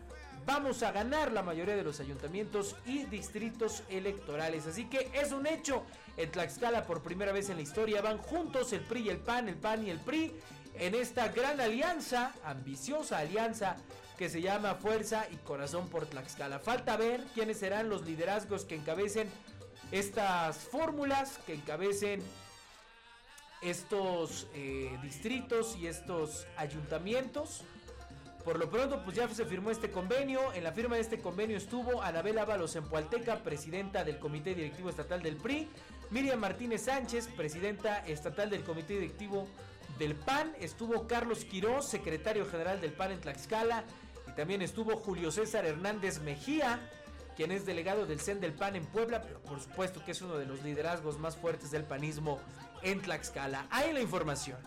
vamos 0.46 0.82
a 0.82 0.92
ganar 0.92 1.32
la 1.32 1.44
mayoría 1.44 1.76
de 1.76 1.84
los 1.84 2.00
ayuntamientos 2.00 2.76
y 2.86 3.04
distritos 3.06 3.84
electorales. 3.90 4.66
Así 4.66 4.86
que 4.86 5.12
es 5.14 5.32
un 5.32 5.46
hecho. 5.46 5.84
En 6.18 6.32
Tlaxcala 6.32 6.86
por 6.86 7.04
primera 7.04 7.32
vez 7.32 7.50
en 7.50 7.58
la 7.58 7.62
historia 7.62 8.02
van 8.02 8.18
juntos 8.18 8.74
el 8.74 8.82
PRI 8.82 9.02
y 9.02 9.10
el 9.10 9.20
PAN, 9.20 9.48
el 9.48 9.56
PAN 9.56 9.86
y 9.86 9.92
el 9.92 10.00
PRI 10.00 10.34
en 10.80 10.96
esta 10.96 11.28
gran 11.30 11.62
alianza, 11.62 12.34
ambiciosa 12.44 13.20
alianza 13.20 13.76
que 14.18 14.30
se 14.30 14.42
llama 14.42 14.76
Fuerza 14.76 15.28
y 15.32 15.36
Corazón 15.38 15.90
por 15.90 16.08
Tlaxcala. 16.08 16.60
Falta 16.60 16.98
ver 16.98 17.24
quiénes 17.36 17.60
serán 17.60 17.90
los 17.90 18.04
liderazgos 18.04 18.66
que 18.66 18.76
encabecen 18.76 19.30
estas 19.92 20.58
fórmulas, 20.58 21.40
que 21.46 21.54
encabecen 21.54 22.22
estos 23.62 24.48
eh, 24.54 24.98
distritos 25.02 25.76
y 25.78 25.88
estos 25.88 26.48
ayuntamientos. 26.58 27.64
Por 28.44 28.60
lo 28.60 28.70
pronto, 28.70 29.04
pues 29.04 29.18
ya 29.18 29.28
se 29.28 29.46
firmó 29.46 29.72
este 29.72 29.92
convenio. 29.92 30.54
En 30.54 30.64
la 30.64 30.72
firma 30.72 30.96
de 30.96 31.02
este 31.02 31.20
convenio 31.20 31.58
estuvo 31.58 32.02
Anabel 32.02 32.38
Ábalos 32.38 32.76
en 32.78 32.86
Pualteca, 32.86 33.44
presidenta 33.44 34.06
del 34.06 34.20
Comité 34.20 34.56
Directivo 34.56 34.90
Estatal 34.90 35.22
del 35.22 35.36
PRI. 35.36 35.68
Miriam 36.12 36.40
Martínez 36.40 36.84
Sánchez, 36.84 37.28
presidenta 37.36 38.06
estatal 38.08 38.50
del 38.50 38.64
Comité 38.64 38.94
Directivo 38.94 39.48
del 40.00 40.16
PAN. 40.16 40.54
Estuvo 40.60 41.08
Carlos 41.08 41.44
Quirós, 41.44 41.90
secretario 41.90 42.46
general 42.46 42.80
del 42.80 42.94
PAN 42.94 43.12
en 43.12 43.20
Tlaxcala. 43.20 43.84
Y 44.28 44.32
también 44.32 44.62
estuvo 44.62 44.96
Julio 44.96 45.32
César 45.32 45.66
Hernández 45.66 46.22
Mejía, 46.22 46.80
quien 47.36 47.52
es 47.52 47.66
delegado 47.66 48.06
del 48.06 48.20
CEN 48.22 48.40
del 48.40 48.54
PAN 48.54 48.78
en 48.78 48.86
Puebla, 48.86 49.22
pero 49.22 49.42
por 49.42 49.60
supuesto 49.60 50.04
que 50.06 50.12
es 50.12 50.22
uno 50.22 50.38
de 50.38 50.46
los 50.46 50.64
liderazgos 50.64 51.20
más 51.20 51.36
fuertes 51.36 51.72
del 51.72 51.84
panismo 51.84 52.40
en 52.84 53.02
Tlaxcala. 53.02 53.68
Hay 53.70 53.94
la 53.94 54.02
información. 54.02 54.58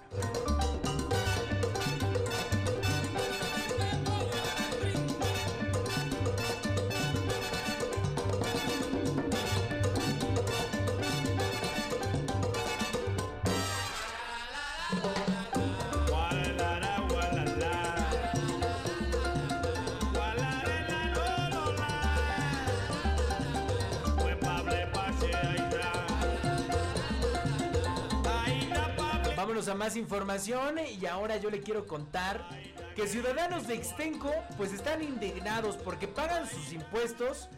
A 29.68 29.74
más 29.74 29.96
información 29.96 30.76
y 30.78 31.04
ahora 31.06 31.36
yo 31.36 31.50
le 31.50 31.60
quiero 31.60 31.86
contar 31.86 32.48
que 32.96 33.06
ciudadanos 33.06 33.66
de 33.66 33.74
Extenco 33.74 34.32
pues 34.56 34.72
están 34.72 35.02
indignados 35.02 35.76
porque 35.76 36.08
pagan 36.08 36.48
sus 36.48 36.72
impuestos 36.72 37.48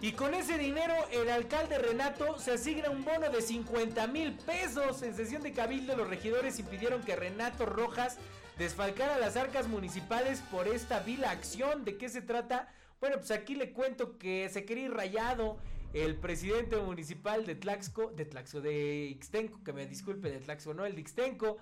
y 0.00 0.12
con 0.12 0.34
ese 0.34 0.58
dinero 0.58 0.94
el 1.10 1.30
alcalde 1.30 1.78
Renato 1.78 2.38
se 2.38 2.52
asigna 2.52 2.90
un 2.90 3.04
bono 3.04 3.30
de 3.30 3.40
50 3.40 4.06
mil 4.06 4.34
pesos. 4.34 5.02
En 5.02 5.16
sesión 5.16 5.42
de 5.42 5.52
cabildo 5.52 5.96
los 5.96 6.08
regidores 6.08 6.58
impidieron 6.58 7.02
que 7.02 7.16
Renato 7.16 7.66
Rojas 7.66 8.18
desfalcara 8.58 9.18
las 9.18 9.36
arcas 9.36 9.66
municipales 9.66 10.42
por 10.50 10.68
esta 10.68 11.00
vila 11.00 11.30
acción. 11.30 11.84
¿De 11.84 11.96
qué 11.96 12.08
se 12.08 12.20
trata? 12.20 12.68
Bueno, 13.00 13.16
pues 13.16 13.30
aquí 13.30 13.54
le 13.54 13.72
cuento 13.72 14.18
que 14.18 14.48
se 14.50 14.64
quería 14.64 14.84
ir 14.84 14.94
rayado 14.94 15.58
el 15.94 16.16
presidente 16.16 16.76
municipal 16.76 17.46
de 17.46 17.54
Tlaxco, 17.54 18.10
de 18.10 18.24
Tlaxco, 18.24 18.60
de 18.60 19.06
Ixtenco, 19.12 19.62
que 19.62 19.72
me 19.72 19.86
disculpe, 19.86 20.28
de 20.28 20.40
Tlaxco, 20.40 20.74
no, 20.74 20.84
el 20.84 20.96
de 20.96 21.00
Ixtenco, 21.02 21.56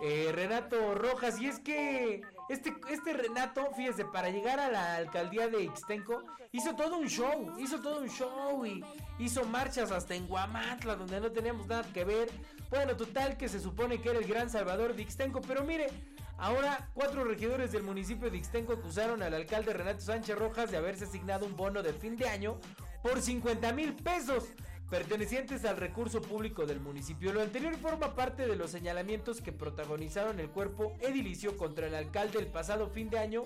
eh, 0.00 0.30
Renato 0.32 0.94
Rojas, 0.94 1.38
y 1.38 1.48
es 1.48 1.58
que 1.58 2.22
este, 2.48 2.74
este 2.90 3.12
Renato, 3.12 3.70
fíjese, 3.76 4.06
para 4.06 4.30
llegar 4.30 4.58
a 4.58 4.70
la 4.70 4.96
alcaldía 4.96 5.48
de 5.48 5.64
Ixtenco, 5.64 6.24
hizo 6.50 6.74
todo 6.76 6.96
un 6.96 7.08
show, 7.08 7.58
hizo 7.58 7.78
todo 7.82 8.00
un 8.00 8.08
show 8.08 8.64
y 8.64 8.82
hizo 9.18 9.44
marchas 9.44 9.92
hasta 9.92 10.14
en 10.14 10.26
Guamatla, 10.26 10.96
donde 10.96 11.20
no 11.20 11.30
teníamos 11.30 11.66
nada 11.66 11.84
que 11.92 12.04
ver. 12.04 12.30
Bueno, 12.70 12.96
total 12.96 13.36
que 13.36 13.50
se 13.50 13.60
supone 13.60 14.00
que 14.00 14.08
era 14.08 14.18
el 14.18 14.26
gran 14.26 14.48
salvador 14.48 14.96
de 14.96 15.02
Ixtenco, 15.02 15.42
pero 15.42 15.62
mire, 15.62 15.88
Ahora, 16.40 16.88
cuatro 16.94 17.24
regidores 17.24 17.72
del 17.72 17.82
municipio 17.82 18.30
de 18.30 18.36
Ixtenco 18.36 18.72
acusaron 18.72 19.24
al 19.24 19.34
alcalde 19.34 19.72
Renato 19.72 20.00
Sánchez 20.02 20.38
Rojas 20.38 20.70
de 20.70 20.76
haberse 20.76 21.04
asignado 21.04 21.44
un 21.44 21.56
bono 21.56 21.82
de 21.82 21.92
fin 21.92 22.16
de 22.16 22.28
año 22.28 22.60
por 23.02 23.20
50 23.20 23.72
mil 23.72 23.94
pesos 23.94 24.44
pertenecientes 24.90 25.64
al 25.64 25.76
recurso 25.76 26.22
público 26.22 26.66
del 26.66 26.80
municipio. 26.80 27.32
Lo 27.32 27.42
anterior 27.42 27.76
forma 27.76 28.14
parte 28.14 28.46
de 28.46 28.56
los 28.56 28.70
señalamientos 28.70 29.40
que 29.40 29.52
protagonizaron 29.52 30.40
el 30.40 30.48
cuerpo 30.48 30.94
edilicio 31.00 31.56
contra 31.56 31.86
el 31.86 31.94
alcalde 31.94 32.38
el 32.38 32.46
pasado 32.46 32.88
fin 32.88 33.10
de 33.10 33.18
año, 33.18 33.44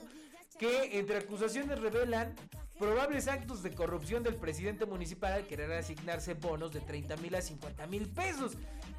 que 0.58 0.98
entre 0.98 1.18
acusaciones 1.18 1.80
revelan 1.80 2.34
probables 2.78 3.28
actos 3.28 3.62
de 3.62 3.74
corrupción 3.74 4.22
del 4.22 4.36
presidente 4.36 4.86
municipal 4.86 5.32
al 5.32 5.46
querer 5.46 5.72
asignarse 5.72 6.34
bonos 6.34 6.72
de 6.72 6.80
30 6.80 7.16
mil 7.16 7.34
a 7.34 7.42
50 7.42 7.86
mil 7.86 8.08
pesos. 8.08 8.52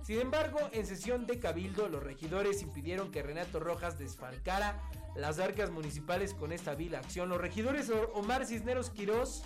Sin 0.03 0.19
embargo, 0.19 0.59
en 0.73 0.85
sesión 0.85 1.25
de 1.25 1.39
cabildo, 1.39 1.87
los 1.87 2.03
regidores 2.03 2.61
impidieron 2.61 3.11
que 3.11 3.23
Renato 3.23 3.59
Rojas 3.59 3.97
desfalcara 3.97 4.81
las 5.15 5.39
arcas 5.39 5.69
municipales 5.69 6.33
con 6.33 6.51
esta 6.51 6.75
vil 6.75 6.95
acción. 6.95 7.29
Los 7.29 7.39
regidores 7.39 7.91
Omar 8.13 8.45
Cisneros 8.45 8.89
Quirós 8.89 9.43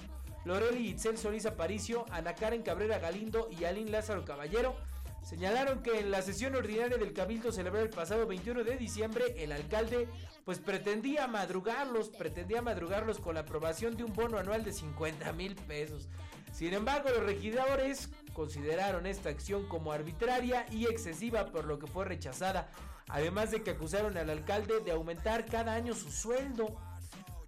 Loreli 0.47 0.87
Itzel 0.87 1.17
Solís 1.17 1.45
Aparicio, 1.45 2.05
Ana 2.09 2.33
Karen 2.33 2.63
Cabrera 2.63 2.99
Galindo 2.99 3.49
y 3.51 3.65
Alín 3.65 3.91
Lázaro 3.91 4.23
Caballero 4.23 4.75
señalaron 5.21 5.83
que 5.83 5.99
en 5.99 6.09
la 6.09 6.21
sesión 6.21 6.55
ordinaria 6.55 6.97
del 6.97 7.11
Cabildo 7.11 7.51
celebrada 7.51 7.83
el 7.83 7.89
pasado 7.89 8.25
21 8.25 8.63
de 8.63 8.77
diciembre, 8.77 9.35
el 9.37 9.51
alcalde 9.51 10.07
pues 10.45 10.59
pretendía 10.59 11.27
madrugarlos, 11.27 12.07
pretendía 12.07 12.61
madrugarlos 12.61 13.19
con 13.19 13.35
la 13.35 13.41
aprobación 13.41 13.97
de 13.97 14.05
un 14.05 14.13
bono 14.13 14.37
anual 14.37 14.63
de 14.63 14.71
50 14.71 15.33
mil 15.33 15.55
pesos. 15.55 16.07
Sin 16.53 16.73
embargo, 16.73 17.09
los 17.09 17.25
regidores 17.25 18.09
consideraron 18.31 19.05
esta 19.05 19.29
acción 19.29 19.67
como 19.67 19.91
arbitraria 19.91 20.65
y 20.71 20.85
excesiva, 20.85 21.47
por 21.47 21.65
lo 21.65 21.77
que 21.77 21.87
fue 21.87 22.05
rechazada. 22.05 22.69
Además 23.09 23.51
de 23.51 23.63
que 23.63 23.71
acusaron 23.71 24.17
al 24.17 24.29
alcalde 24.29 24.79
de 24.79 24.91
aumentar 24.91 25.45
cada 25.45 25.73
año 25.73 25.93
su 25.93 26.09
sueldo 26.09 26.73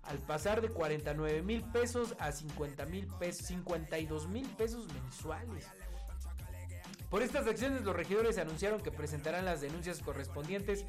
al 0.09 0.17
pasar 0.17 0.61
de 0.61 0.69
49 0.69 1.43
mil 1.43 1.63
pesos 1.63 2.15
a 2.19 2.31
50 2.31 2.85
mil 2.87 3.07
pesos, 3.19 3.45
52 3.47 4.27
mil 4.27 4.47
pesos 4.49 4.87
mensuales. 4.91 5.67
Por 7.11 7.21
estas 7.21 7.47
acciones 7.47 7.83
los 7.83 7.95
regidores 7.95 8.37
anunciaron 8.37 8.81
que 8.81 8.91
presentarán 8.91 9.45
las 9.45 9.61
denuncias 9.61 9.99
correspondientes 9.99 10.85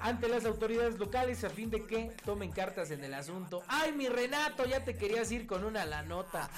ante 0.00 0.28
las 0.28 0.44
autoridades 0.44 0.98
locales 0.98 1.44
a 1.44 1.50
fin 1.50 1.70
de 1.70 1.86
que 1.86 2.14
tomen 2.24 2.50
cartas 2.50 2.90
en 2.90 3.02
el 3.04 3.14
asunto. 3.14 3.62
¡Ay, 3.68 3.92
mi 3.92 4.08
Renato! 4.08 4.64
Ya 4.66 4.84
te 4.84 4.96
querías 4.96 5.30
ir 5.30 5.46
con 5.46 5.64
una 5.64 5.84
la 5.84 6.02
nota. 6.02 6.50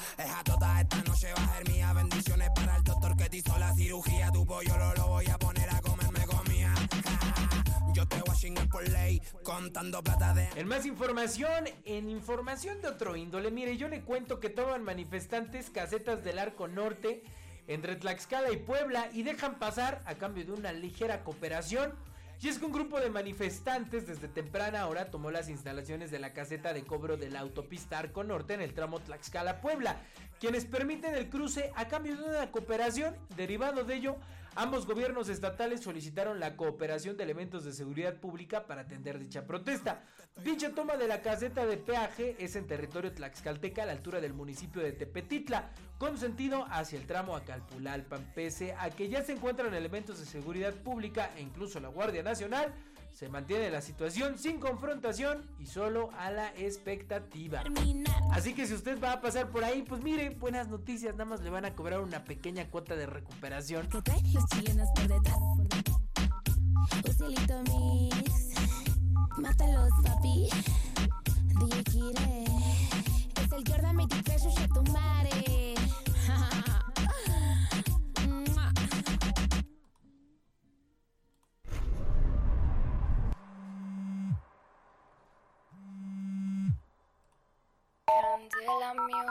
Tota 0.45 0.81
esta 0.81 1.03
noche 1.03 1.33
va 1.33 1.45
a 1.45 1.57
ser 1.57 1.69
mía. 1.69 1.93
Bendiciones 1.93 2.49
para 2.55 2.77
el 2.77 2.83
doctor 2.83 3.17
que 3.17 3.37
hizo 3.37 3.59
la 3.59 3.75
cirugía. 3.75 4.31
Tu 4.33 4.47
pollo 4.47 4.77
lo, 4.77 4.95
lo 4.95 5.07
voy 5.09 5.27
a 5.27 5.39
poner 5.39 5.69
a 5.71 5.81
comida. 5.81 5.96
Yo 7.97 8.05
contando. 9.43 10.03
En 10.55 10.69
más 10.69 10.85
información, 10.85 11.65
en 11.87 12.11
información 12.11 12.83
de 12.83 12.89
otro 12.89 13.17
índole, 13.17 13.51
mire, 13.51 13.79
yo 13.79 13.89
le 13.89 14.03
cuento 14.03 14.39
que 14.39 14.51
toman 14.51 14.85
manifestantes 14.85 15.71
casetas 15.71 16.23
del 16.23 16.39
Arco 16.39 16.69
Norte 16.69 17.23
entre 17.67 17.97
Tlaxcala 17.97 18.53
y 18.53 18.59
Puebla 18.59 19.09
y 19.15 19.23
dejan 19.23 19.59
pasar 19.59 20.03
a 20.05 20.17
cambio 20.17 20.45
de 20.45 20.53
una 20.53 20.75
ligera 20.75 21.25
cooperación 21.25 21.95
y 22.43 22.49
es 22.49 22.59
que 22.59 22.67
un 22.67 22.73
grupo 22.73 23.01
de 23.01 23.09
manifestantes 23.09 24.07
desde 24.07 24.29
temprana 24.29 24.87
hora 24.89 25.11
tomó 25.11 25.31
las 25.31 25.49
instalaciones 25.49 26.11
de 26.11 26.19
la 26.19 26.35
caseta 26.35 26.75
de 26.75 26.83
cobro 26.83 27.17
de 27.17 27.31
la 27.31 27.41
autopista 27.41 27.99
Arco 27.99 28.25
Norte 28.25 28.53
en 28.53 28.61
el 28.61 28.75
tramo 28.75 29.01
Tlaxcala-Puebla, 29.01 29.97
quienes 30.39 30.67
permiten 30.67 31.15
el 31.15 31.31
cruce 31.31 31.73
a 31.77 31.89
cambio 31.89 32.15
de 32.15 32.25
una 32.25 32.51
cooperación. 32.51 33.17
Derivado 33.37 33.85
de 33.85 33.95
ello, 33.95 34.17
ambos 34.57 34.87
gobiernos 34.87 35.29
estatales 35.29 35.83
solicitaron 35.83 36.41
la 36.41 36.57
cooperación 36.57 37.17
de 37.17 37.25
elementos 37.25 37.65
de 37.65 37.73
seguridad 37.73 38.17
pública 38.17 38.67
para 38.67 38.83
atender 38.83 39.19
dicha 39.19 39.47
protesta. 39.47 40.03
Dicha 40.43 40.75
toma 40.75 40.97
de 40.97 41.07
la 41.07 41.23
caseta 41.23 41.65
de 41.65 41.77
peaje 41.77 42.37
es 42.39 42.57
en 42.57 42.67
territorio 42.67 43.13
tlaxcalteca 43.13 43.83
a 43.83 43.87
la 43.87 43.93
altura 43.93 44.21
del 44.21 44.33
municipio 44.33 44.83
de 44.83 44.93
Tepetitla, 44.93 45.71
con 45.99 46.19
sentido 46.19 46.67
hacia 46.71 46.99
el 46.99 47.07
tramo 47.07 47.37
a 47.37 47.45
Calpulalpan, 47.45 48.33
pese 48.35 48.75
a 48.75 48.91
que 48.91 49.09
ya 49.09 49.23
se 49.23 49.33
encuentran 49.33 49.73
elementos 49.75 50.19
de 50.19 50.27
seguridad 50.27 50.75
pública 50.75 51.31
e 51.37 51.43
incluso 51.43 51.79
la 51.79 51.89
Guardia 51.89 52.23
Nacional, 52.23 52.73
se 53.17 53.31
mantiene 53.31 53.71
la 53.71 53.81
situación 53.81 54.39
sin 54.39 54.61
confrontación 54.61 55.49
y 55.59 55.65
solo 55.65 56.11
a 56.19 56.31
la 56.31 56.51
expectativa. 56.51 57.63
Así 58.31 58.53
que 58.53 58.67
si 58.67 58.75
usted 58.75 59.03
va 59.03 59.13
a 59.13 59.21
pasar 59.23 59.49
por 59.49 59.65
ahí, 59.65 59.81
pues 59.81 60.03
mire, 60.03 60.29
buenas 60.29 60.69
noticias, 60.69 61.15
nada 61.15 61.25
más 61.25 61.41
le 61.41 61.49
van 61.49 61.65
a 61.65 61.75
cobrar 61.75 62.01
una 62.01 62.25
pequeña 62.25 62.69
cuota 62.69 62.95
de 62.95 63.07
recuperación. 63.07 63.89
Mátalos, 69.39 69.91
papi. 70.05 70.49
Es 73.41 73.53
el 73.53 73.65
Jordan 73.67 73.97
23, 73.97 74.43
yo 74.43 74.51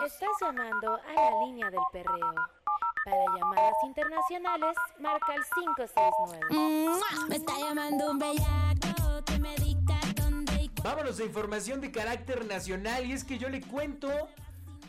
Estás 0.05 0.29
llamando 0.39 0.93
a 0.93 1.13
la 1.13 1.45
línea 1.45 1.69
del 1.71 1.79
perreo. 1.91 2.33
Para 3.05 3.25
llamadas 3.37 3.73
internacionales, 3.83 4.75
marca 4.99 5.33
el 5.35 5.43
569. 5.43 6.99
Me 7.27 7.35
está 7.35 7.53
llamando 7.57 8.11
un 8.11 8.19
bellaco 8.19 9.25
que 9.25 9.39
me 9.39 9.55
dicta 9.55 9.99
dónde 10.15 10.53
y 10.63 10.71
Vámonos 10.83 11.19
a 11.19 11.23
información 11.23 11.81
de 11.81 11.91
carácter 11.91 12.45
nacional 12.45 13.05
y 13.05 13.13
es 13.13 13.23
que 13.23 13.37
yo 13.39 13.49
le 13.49 13.61
cuento 13.61 14.09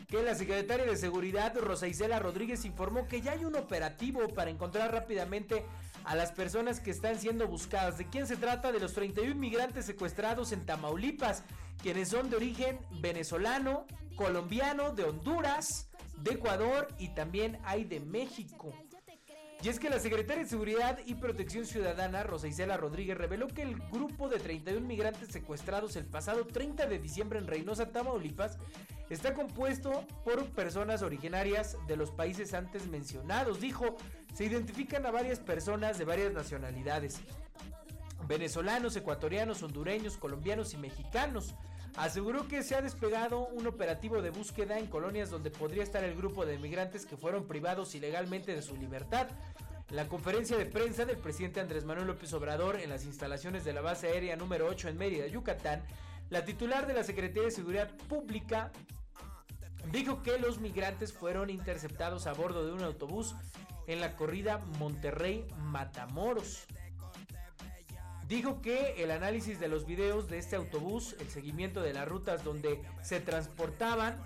que 0.07 0.23
la 0.23 0.35
secretaria 0.35 0.85
de 0.85 0.95
Seguridad, 0.95 1.53
Rosa 1.59 1.87
Isela 1.87 2.19
Rodríguez, 2.19 2.63
informó 2.63 3.07
que 3.07 3.21
ya 3.21 3.33
hay 3.33 3.43
un 3.43 3.57
operativo 3.57 4.29
para 4.29 4.49
encontrar 4.49 4.93
rápidamente 4.93 5.65
a 6.05 6.15
las 6.15 6.31
personas 6.31 6.79
que 6.79 6.91
están 6.91 7.19
siendo 7.19 7.45
buscadas. 7.47 7.97
¿De 7.97 8.09
quién 8.09 8.25
se 8.25 8.37
trata? 8.37 8.71
De 8.71 8.79
los 8.79 8.93
31 8.93 9.35
migrantes 9.35 9.85
secuestrados 9.85 10.53
en 10.53 10.65
Tamaulipas, 10.65 11.43
quienes 11.81 12.07
son 12.07 12.29
de 12.29 12.37
origen 12.37 12.79
venezolano, 13.01 13.85
colombiano, 14.15 14.91
de 14.91 15.03
Honduras, 15.03 15.89
de 16.15 16.31
Ecuador 16.31 16.87
y 16.97 17.09
también 17.09 17.59
hay 17.65 17.83
de 17.83 17.99
México. 17.99 18.73
Y 19.63 19.69
es 19.69 19.79
que 19.79 19.89
la 19.89 19.99
secretaria 19.99 20.43
de 20.43 20.49
Seguridad 20.49 20.99
y 21.05 21.15
Protección 21.15 21.65
Ciudadana, 21.65 22.21
Rosa 22.21 22.47
Isela 22.47 22.77
Rodríguez, 22.77 23.17
reveló 23.17 23.47
que 23.47 23.63
el 23.63 23.75
grupo 23.91 24.29
de 24.29 24.39
31 24.39 24.85
migrantes 24.85 25.29
secuestrados 25.29 25.95
el 25.95 26.05
pasado 26.05 26.45
30 26.45 26.85
de 26.85 26.99
diciembre 26.99 27.39
en 27.39 27.47
Reynosa, 27.47 27.91
Tamaulipas, 27.91 28.59
está 29.09 29.33
compuesto 29.33 30.05
por 30.23 30.45
personas 30.51 31.01
originarias 31.01 31.75
de 31.87 31.97
los 31.97 32.11
países 32.11 32.53
antes 32.53 32.87
mencionados. 32.87 33.59
Dijo, 33.59 33.97
se 34.33 34.45
identifican 34.45 35.05
a 35.07 35.11
varias 35.11 35.39
personas 35.39 35.97
de 35.97 36.05
varias 36.05 36.33
nacionalidades. 36.33 37.19
Venezolanos, 38.27 38.95
ecuatorianos, 38.95 39.63
hondureños, 39.63 40.17
colombianos 40.17 40.75
y 40.75 40.77
mexicanos. 40.77 41.55
Aseguró 41.97 42.47
que 42.47 42.61
se 42.61 42.75
ha 42.75 42.81
despegado 42.83 43.47
un 43.47 43.65
operativo 43.65 44.21
de 44.21 44.29
búsqueda 44.29 44.77
en 44.77 44.85
colonias 44.85 45.31
donde 45.31 45.49
podría 45.49 45.81
estar 45.81 46.03
el 46.03 46.15
grupo 46.15 46.45
de 46.45 46.59
migrantes 46.59 47.07
que 47.07 47.17
fueron 47.17 47.47
privados 47.47 47.95
ilegalmente 47.95 48.53
de 48.53 48.61
su 48.61 48.77
libertad. 48.77 49.27
La 49.89 50.07
conferencia 50.07 50.57
de 50.57 50.67
prensa 50.67 51.05
del 51.05 51.17
presidente 51.17 51.59
Andrés 51.59 51.85
Manuel 51.85 52.05
López 52.05 52.31
Obrador 52.33 52.79
en 52.79 52.91
las 52.91 53.03
instalaciones 53.05 53.65
de 53.65 53.73
la 53.73 53.81
base 53.81 54.07
aérea 54.07 54.35
número 54.35 54.67
8 54.67 54.89
en 54.89 54.97
Mérida, 54.99 55.25
Yucatán, 55.25 55.83
la 56.29 56.45
titular 56.45 56.85
de 56.85 56.93
la 56.93 57.03
Secretaría 57.03 57.45
de 57.45 57.51
Seguridad 57.51 57.89
Pública 58.07 58.71
dijo 59.91 60.21
que 60.21 60.37
los 60.37 60.59
migrantes 60.59 61.13
fueron 61.13 61.49
interceptados 61.49 62.27
a 62.27 62.33
bordo 62.33 62.63
de 62.63 62.73
un 62.73 62.83
autobús 62.83 63.33
en 63.87 64.01
la 64.01 64.15
corrida 64.15 64.59
Monterrey-Matamoros. 64.77 66.67
Dijo 68.27 68.61
que 68.61 69.01
el 69.01 69.11
análisis 69.11 69.57
de 69.59 69.69
los 69.69 69.85
videos 69.85 70.27
de 70.27 70.37
este 70.37 70.57
autobús, 70.57 71.15
el 71.19 71.29
seguimiento 71.29 71.81
de 71.81 71.93
las 71.93 72.07
rutas 72.07 72.43
donde 72.43 72.81
se 73.01 73.21
transportaban 73.21 74.21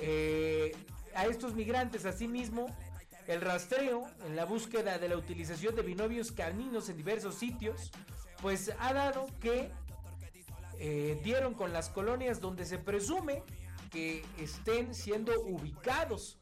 eh, 0.00 0.72
a 1.14 1.26
estos 1.26 1.54
migrantes, 1.54 2.04
asimismo, 2.06 2.66
el 3.28 3.40
rastreo 3.40 4.04
en 4.26 4.34
la 4.34 4.44
búsqueda 4.44 4.98
de 4.98 5.08
la 5.08 5.16
utilización 5.16 5.76
de 5.76 5.82
binomios 5.82 6.32
caninos 6.32 6.88
en 6.88 6.96
diversos 6.96 7.36
sitios, 7.36 7.92
pues 8.42 8.72
ha 8.80 8.92
dado 8.92 9.26
que 9.40 9.70
eh, 10.78 11.20
dieron 11.22 11.54
con 11.54 11.72
las 11.72 11.88
colonias 11.88 12.40
donde 12.40 12.64
se 12.64 12.78
presume 12.78 13.44
que 13.92 14.24
estén 14.38 14.92
siendo 14.92 15.40
ubicados. 15.40 16.36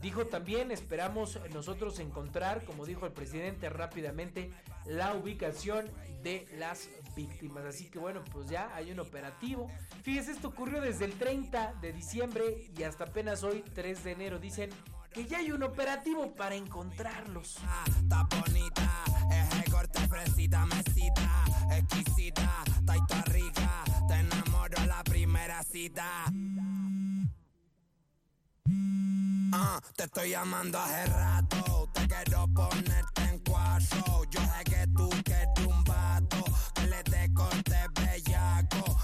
Dijo 0.00 0.26
también, 0.26 0.70
esperamos 0.70 1.38
nosotros 1.52 1.98
encontrar, 1.98 2.64
como 2.64 2.84
dijo 2.86 3.06
el 3.06 3.12
presidente 3.12 3.68
rápidamente, 3.68 4.50
la 4.86 5.14
ubicación 5.14 5.90
de 6.22 6.46
las 6.58 6.88
víctimas. 7.14 7.64
Así 7.64 7.90
que 7.90 7.98
bueno, 7.98 8.24
pues 8.32 8.48
ya 8.48 8.74
hay 8.74 8.90
un 8.90 9.00
operativo. 9.00 9.70
Fíjese, 10.02 10.32
esto 10.32 10.48
ocurrió 10.48 10.80
desde 10.80 11.04
el 11.04 11.12
30 11.12 11.74
de 11.80 11.92
diciembre 11.92 12.70
y 12.76 12.82
hasta 12.82 13.04
apenas 13.04 13.42
hoy, 13.42 13.62
3 13.74 14.04
de 14.04 14.12
enero. 14.12 14.38
Dicen 14.38 14.70
que 15.12 15.26
ya 15.26 15.38
hay 15.38 15.52
un 15.52 15.62
operativo 15.62 16.34
para 16.34 16.56
encontrarlos. 16.56 17.58
Está 17.86 18.24
bonita, 18.24 19.04
es 19.30 19.70
corte 19.70 20.00
fresita, 20.08 20.66
mesita, 20.66 21.44
exquisita, 21.70 22.64
está 22.92 23.22
rica, 23.26 23.84
te 24.08 24.14
enamoro 24.14 24.84
la 24.86 25.04
primera 25.04 25.62
cita. 25.62 26.24
Ah, 29.52 29.80
te 29.94 30.04
estoy 30.04 30.30
llamando 30.30 30.78
hace 30.80 31.06
rato, 31.06 31.88
te 31.92 32.08
quiero 32.08 32.48
ponerte 32.48 33.23
en 33.80 34.00
cuatro. 34.00 34.24
Yo 34.30 34.40
sé 34.40 34.64
que 34.64 34.86
tú 34.96 35.10
quieres 35.24 35.66
un 35.66 35.84
vato, 35.84 36.44
que 36.74 36.86
le 36.86 37.02
te 37.02 37.32
corte 37.32 37.76
bellaco. 37.94 38.98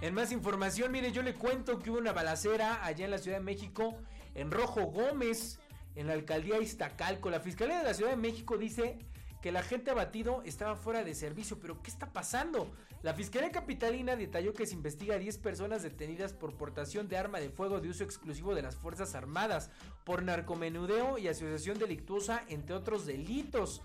En 0.00 0.14
más 0.14 0.32
información, 0.32 0.92
mire, 0.92 1.12
yo 1.12 1.22
le 1.22 1.34
cuento 1.34 1.78
que 1.78 1.90
hubo 1.90 1.98
una 1.98 2.12
balacera 2.12 2.84
allá 2.84 3.04
en 3.04 3.10
la 3.10 3.18
Ciudad 3.18 3.38
de 3.38 3.44
México, 3.44 3.96
en 4.34 4.50
Rojo 4.50 4.82
Gómez, 4.82 5.58
en 5.96 6.06
la 6.06 6.12
alcaldía 6.12 6.60
Iztacalco. 6.60 7.30
La 7.30 7.40
Fiscalía 7.40 7.78
de 7.78 7.84
la 7.84 7.94
Ciudad 7.94 8.10
de 8.10 8.16
México 8.16 8.56
dice 8.56 8.98
que 9.40 9.50
el 9.50 9.56
agente 9.56 9.90
abatido 9.90 10.42
estaba 10.44 10.76
fuera 10.76 11.04
de 11.04 11.14
servicio. 11.14 11.58
Pero 11.60 11.82
¿qué 11.82 11.90
está 11.90 12.12
pasando? 12.12 12.68
La 13.02 13.14
Fiscalía 13.14 13.52
Capitalina 13.52 14.16
detalló 14.16 14.52
que 14.52 14.66
se 14.66 14.74
investiga 14.74 15.14
a 15.14 15.18
10 15.18 15.38
personas 15.38 15.82
detenidas 15.82 16.32
por 16.32 16.54
portación 16.54 17.08
de 17.08 17.16
arma 17.16 17.38
de 17.38 17.50
fuego 17.50 17.80
de 17.80 17.88
uso 17.88 18.04
exclusivo 18.04 18.54
de 18.54 18.62
las 18.62 18.76
Fuerzas 18.76 19.14
Armadas, 19.14 19.70
por 20.04 20.22
narcomenudeo 20.22 21.18
y 21.18 21.28
asociación 21.28 21.78
delictuosa, 21.78 22.44
entre 22.48 22.74
otros 22.74 23.06
delitos. 23.06 23.82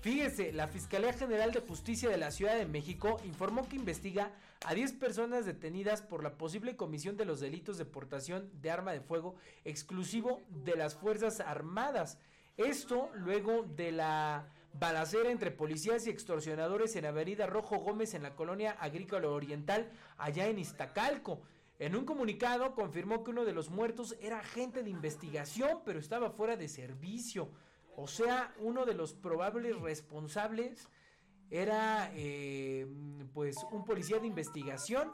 Fíjese, 0.00 0.52
la 0.52 0.68
Fiscalía 0.68 1.12
General 1.12 1.52
de 1.52 1.60
Justicia 1.60 2.08
de 2.08 2.16
la 2.16 2.30
Ciudad 2.30 2.56
de 2.56 2.64
México 2.64 3.20
informó 3.24 3.68
que 3.68 3.76
investiga 3.76 4.30
a 4.64 4.72
10 4.72 4.92
personas 4.92 5.44
detenidas 5.44 6.00
por 6.00 6.22
la 6.22 6.38
posible 6.38 6.76
comisión 6.76 7.16
de 7.16 7.24
los 7.24 7.40
delitos 7.40 7.76
de 7.76 7.86
portación 7.86 8.48
de 8.62 8.70
arma 8.70 8.92
de 8.92 9.00
fuego 9.00 9.34
exclusivo 9.64 10.40
de 10.64 10.76
las 10.76 10.94
Fuerzas 10.94 11.40
Armadas. 11.40 12.18
Esto 12.56 13.10
luego 13.14 13.64
de 13.64 13.92
la 13.92 14.48
balacera 14.78 15.30
entre 15.30 15.50
policías 15.50 16.06
y 16.06 16.10
extorsionadores 16.10 16.96
en 16.96 17.06
Avenida 17.06 17.46
Rojo 17.46 17.78
Gómez 17.78 18.14
en 18.14 18.22
la 18.22 18.34
colonia 18.34 18.72
agrícola 18.72 19.28
oriental, 19.28 19.90
allá 20.18 20.46
en 20.48 20.58
Iztacalco. 20.58 21.40
En 21.78 21.94
un 21.94 22.04
comunicado 22.04 22.74
confirmó 22.74 23.22
que 23.22 23.30
uno 23.30 23.44
de 23.44 23.52
los 23.52 23.70
muertos 23.70 24.16
era 24.20 24.40
agente 24.40 24.82
de 24.82 24.90
investigación, 24.90 25.80
pero 25.84 25.98
estaba 25.98 26.30
fuera 26.30 26.56
de 26.56 26.68
servicio. 26.68 27.50
O 27.96 28.06
sea, 28.06 28.54
uno 28.60 28.84
de 28.84 28.94
los 28.94 29.14
probables 29.14 29.78
responsables 29.80 30.88
era 31.50 32.10
eh, 32.14 32.86
pues 33.32 33.56
un 33.72 33.84
policía 33.84 34.18
de 34.18 34.26
investigación. 34.26 35.12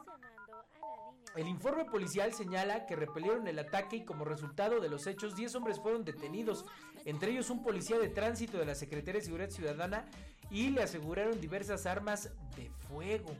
El 1.35 1.49
informe 1.49 1.85
policial 1.85 2.33
señala 2.33 2.87
que 2.87 2.95
repelieron 2.95 3.47
el 3.49 3.59
ataque 3.59 3.97
y 3.97 4.05
como 4.05 4.25
resultado 4.25 4.81
de 4.81 4.89
los 4.89 5.07
hechos 5.07 5.35
10 5.35 5.55
hombres 5.57 5.81
fueron 5.81 6.05
detenidos 6.05 6.67
entre 7.05 7.33
ellos 7.33 7.51
un 7.51 7.63
policía 7.63 7.99
de 7.99 8.09
tránsito 8.09 8.59
de 8.59 8.67
la 8.67 8.75
Secretaría 8.75 9.21
de 9.21 9.27
Seguridad 9.27 9.51
Ciudadana 9.51 10.07
y 10.51 10.71
le 10.71 10.83
aseguraron 10.83 11.41
diversas 11.41 11.87
armas 11.87 12.31
de 12.57 12.71
fuego. 12.89 13.35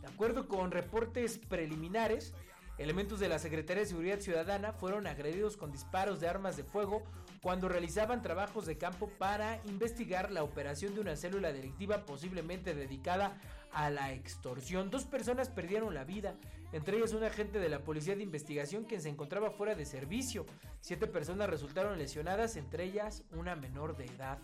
De 0.00 0.08
acuerdo 0.08 0.48
con 0.48 0.70
reportes 0.70 1.38
preliminares, 1.38 2.34
elementos 2.78 3.20
de 3.20 3.28
la 3.28 3.38
Secretaría 3.38 3.82
de 3.82 3.88
Seguridad 3.88 4.20
Ciudadana 4.20 4.72
fueron 4.72 5.06
agredidos 5.06 5.56
con 5.56 5.72
disparos 5.72 6.20
de 6.20 6.28
armas 6.28 6.56
de 6.56 6.64
fuego 6.64 7.02
cuando 7.40 7.68
realizaban 7.68 8.22
trabajos 8.22 8.66
de 8.66 8.78
campo 8.78 9.08
para 9.18 9.60
investigar 9.64 10.30
la 10.30 10.44
operación 10.44 10.94
de 10.94 11.00
una 11.00 11.16
célula 11.16 11.52
delictiva 11.52 12.04
posiblemente 12.04 12.74
dedicada 12.74 13.38
a 13.72 13.90
la 13.90 14.12
extorsión. 14.12 14.90
Dos 14.90 15.04
personas 15.04 15.48
perdieron 15.48 15.94
la 15.94 16.04
vida, 16.04 16.36
entre 16.72 16.96
ellas 16.96 17.12
un 17.12 17.24
agente 17.24 17.58
de 17.58 17.68
la 17.68 17.80
Policía 17.80 18.14
de 18.14 18.22
Investigación 18.22 18.84
quien 18.84 19.00
se 19.00 19.08
encontraba 19.08 19.50
fuera 19.50 19.74
de 19.74 19.84
servicio. 19.84 20.46
Siete 20.80 21.06
personas 21.06 21.48
resultaron 21.48 21.98
lesionadas, 21.98 22.56
entre 22.56 22.84
ellas 22.84 23.24
una 23.32 23.56
menor 23.56 23.96
de 23.96 24.06
edad. 24.06 24.38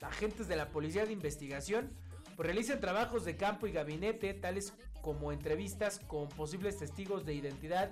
Agentes 0.00 0.48
de 0.48 0.56
la 0.56 0.68
Policía 0.70 1.04
de 1.04 1.12
Investigación 1.12 1.90
pues, 2.36 2.46
realizan 2.46 2.80
trabajos 2.80 3.24
de 3.24 3.36
campo 3.36 3.66
y 3.66 3.72
gabinete, 3.72 4.32
tales 4.34 4.72
como 5.02 5.32
entrevistas 5.32 5.98
con 6.00 6.28
posibles 6.28 6.78
testigos 6.78 7.24
de 7.24 7.34
identidad 7.34 7.90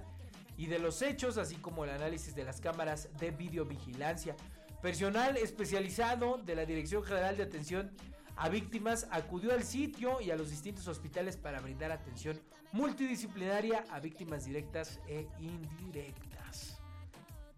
y 0.56 0.66
de 0.66 0.78
los 0.78 1.02
hechos, 1.02 1.38
así 1.38 1.56
como 1.56 1.84
el 1.84 1.90
análisis 1.90 2.34
de 2.34 2.44
las 2.44 2.60
cámaras 2.60 3.08
de 3.18 3.30
videovigilancia. 3.30 4.36
Personal 4.82 5.36
especializado 5.36 6.38
de 6.38 6.54
la 6.54 6.64
Dirección 6.64 7.02
General 7.02 7.36
de 7.36 7.42
Atención 7.42 7.90
a 8.38 8.48
Víctimas 8.48 9.08
acudió 9.10 9.52
al 9.52 9.64
sitio 9.64 10.20
y 10.20 10.30
a 10.30 10.36
los 10.36 10.50
distintos 10.50 10.86
hospitales 10.86 11.36
para 11.36 11.60
brindar 11.60 11.90
atención 11.90 12.40
multidisciplinaria 12.70 13.84
a 13.90 13.98
víctimas 13.98 14.44
directas 14.44 15.00
e 15.08 15.26
indirectas. 15.40 16.80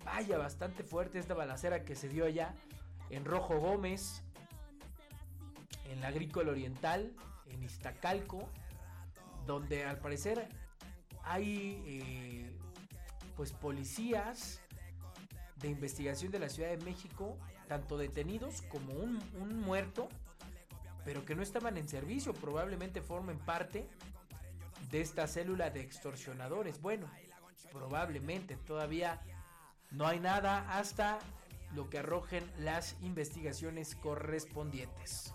Vaya, 0.04 0.38
bastante 0.38 0.82
fuerte 0.82 1.18
esta 1.18 1.34
balacera 1.34 1.84
que 1.84 1.94
se 1.94 2.08
dio 2.08 2.24
allá 2.24 2.54
en 3.10 3.26
Rojo 3.26 3.58
Gómez, 3.58 4.22
en 5.90 6.00
la 6.00 6.08
Agrícola 6.08 6.52
Oriental, 6.52 7.12
en 7.50 7.62
Iztacalco, 7.62 8.48
donde 9.46 9.84
al 9.84 9.98
parecer 9.98 10.48
hay 11.22 11.82
eh, 11.84 12.50
pues 13.36 13.52
policías 13.52 14.62
de 15.56 15.68
investigación 15.68 16.32
de 16.32 16.38
la 16.38 16.48
Ciudad 16.48 16.70
de 16.70 16.82
México, 16.86 17.36
tanto 17.68 17.98
detenidos 17.98 18.62
como 18.62 18.94
un, 18.94 19.18
un 19.38 19.60
muerto, 19.60 20.08
pero 21.04 21.24
que 21.24 21.34
no 21.34 21.42
estaban 21.42 21.76
en 21.76 21.88
servicio, 21.88 22.32
probablemente 22.34 23.00
formen 23.00 23.38
parte 23.38 23.86
de 24.90 25.00
esta 25.00 25.26
célula 25.26 25.70
de 25.70 25.80
extorsionadores. 25.80 26.80
Bueno, 26.80 27.06
probablemente 27.72 28.56
todavía 28.56 29.20
no 29.90 30.06
hay 30.06 30.20
nada 30.20 30.78
hasta 30.78 31.18
lo 31.74 31.88
que 31.88 31.98
arrojen 31.98 32.44
las 32.58 32.96
investigaciones 33.02 33.94
correspondientes. 33.94 35.32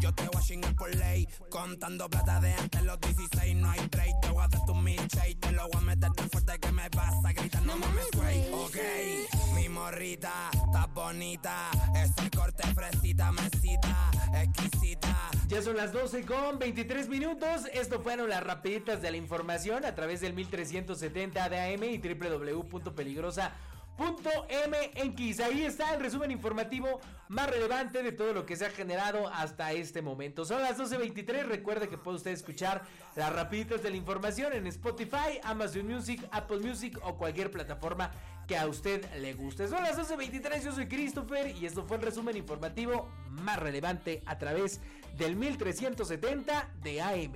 Yo 0.00 0.12
te 0.12 0.24
voy 0.24 0.42
a 0.66 0.76
por 0.76 0.94
ley, 0.96 1.28
contando 1.48 2.08
plata 2.10 2.40
de 2.40 2.52
antes 2.52 2.82
los 2.82 3.00
16, 3.00 3.56
no 3.56 3.70
hay 3.70 3.80
break, 3.86 4.20
te 4.20 4.30
voy 4.30 4.44
a 4.44 4.48
dar 4.48 4.64
tu 4.66 4.74
milkshake, 4.74 5.38
te 5.38 5.52
lo 5.52 5.68
voy 5.68 5.76
a 5.76 5.80
meter 5.80 6.12
tan 6.12 6.28
fuerte 6.28 6.58
que 6.58 6.72
me 6.72 6.88
vas 6.88 7.24
a 7.24 7.32
gritar, 7.32 7.62
no 7.62 7.76
mames, 7.76 8.08
güey. 8.14 8.52
Ok, 8.52 8.76
mi 9.54 9.68
morrita, 9.68 10.50
está 10.52 10.86
bonita, 10.86 11.70
ese 11.94 12.30
corte 12.30 12.66
fresita, 12.74 13.30
mesita, 13.30 14.10
exquisita. 14.34 15.30
Ya 15.46 15.62
son 15.62 15.76
las 15.76 15.92
12 15.92 16.26
con 16.26 16.58
23 16.58 17.08
minutos, 17.08 17.62
esto 17.72 18.00
fueron 18.00 18.28
las 18.28 18.42
rapiditas 18.42 19.00
de 19.00 19.10
la 19.10 19.16
información 19.16 19.84
a 19.84 19.94
través 19.94 20.20
del 20.20 20.32
1370 20.32 21.48
de 21.48 21.74
AM 21.74 21.84
y 21.84 21.98
www.peligrosa 21.98 23.50
Punto 23.50 23.71
MX. 23.98 25.40
Ahí 25.40 25.62
está 25.62 25.94
el 25.94 26.00
resumen 26.00 26.30
informativo 26.30 27.00
más 27.28 27.48
relevante 27.48 28.02
de 28.02 28.12
todo 28.12 28.32
lo 28.32 28.46
que 28.46 28.56
se 28.56 28.66
ha 28.66 28.70
generado 28.70 29.28
hasta 29.28 29.72
este 29.72 30.02
momento. 30.02 30.44
Son 30.44 30.60
las 30.60 30.78
12.23. 30.78 31.44
Recuerde 31.44 31.88
que 31.88 31.98
puede 31.98 32.16
usted 32.16 32.32
escuchar 32.32 32.82
las 33.16 33.32
rapiditas 33.32 33.82
de 33.82 33.90
la 33.90 33.96
información 33.96 34.52
en 34.52 34.66
Spotify, 34.66 35.40
Amazon 35.42 35.86
Music, 35.86 36.26
Apple 36.30 36.60
Music 36.60 36.98
o 37.02 37.16
cualquier 37.16 37.50
plataforma 37.50 38.10
que 38.46 38.56
a 38.56 38.66
usted 38.66 39.04
le 39.20 39.34
guste. 39.34 39.68
Son 39.68 39.82
las 39.82 39.96
12.23. 39.98 40.64
Yo 40.64 40.72
soy 40.72 40.88
Christopher 40.88 41.54
y 41.56 41.66
esto 41.66 41.84
fue 41.84 41.96
el 41.96 42.02
resumen 42.02 42.36
informativo 42.36 43.08
más 43.30 43.58
relevante 43.58 44.22
a 44.26 44.38
través 44.38 44.80
del 45.16 45.36
1370 45.36 46.68
de 46.82 47.00
AM. 47.00 47.32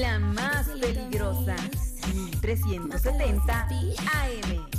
La 0.00 0.18
más 0.18 0.66
peligrosa. 0.80 1.56
1370 2.40 3.68
AM. 3.68 4.71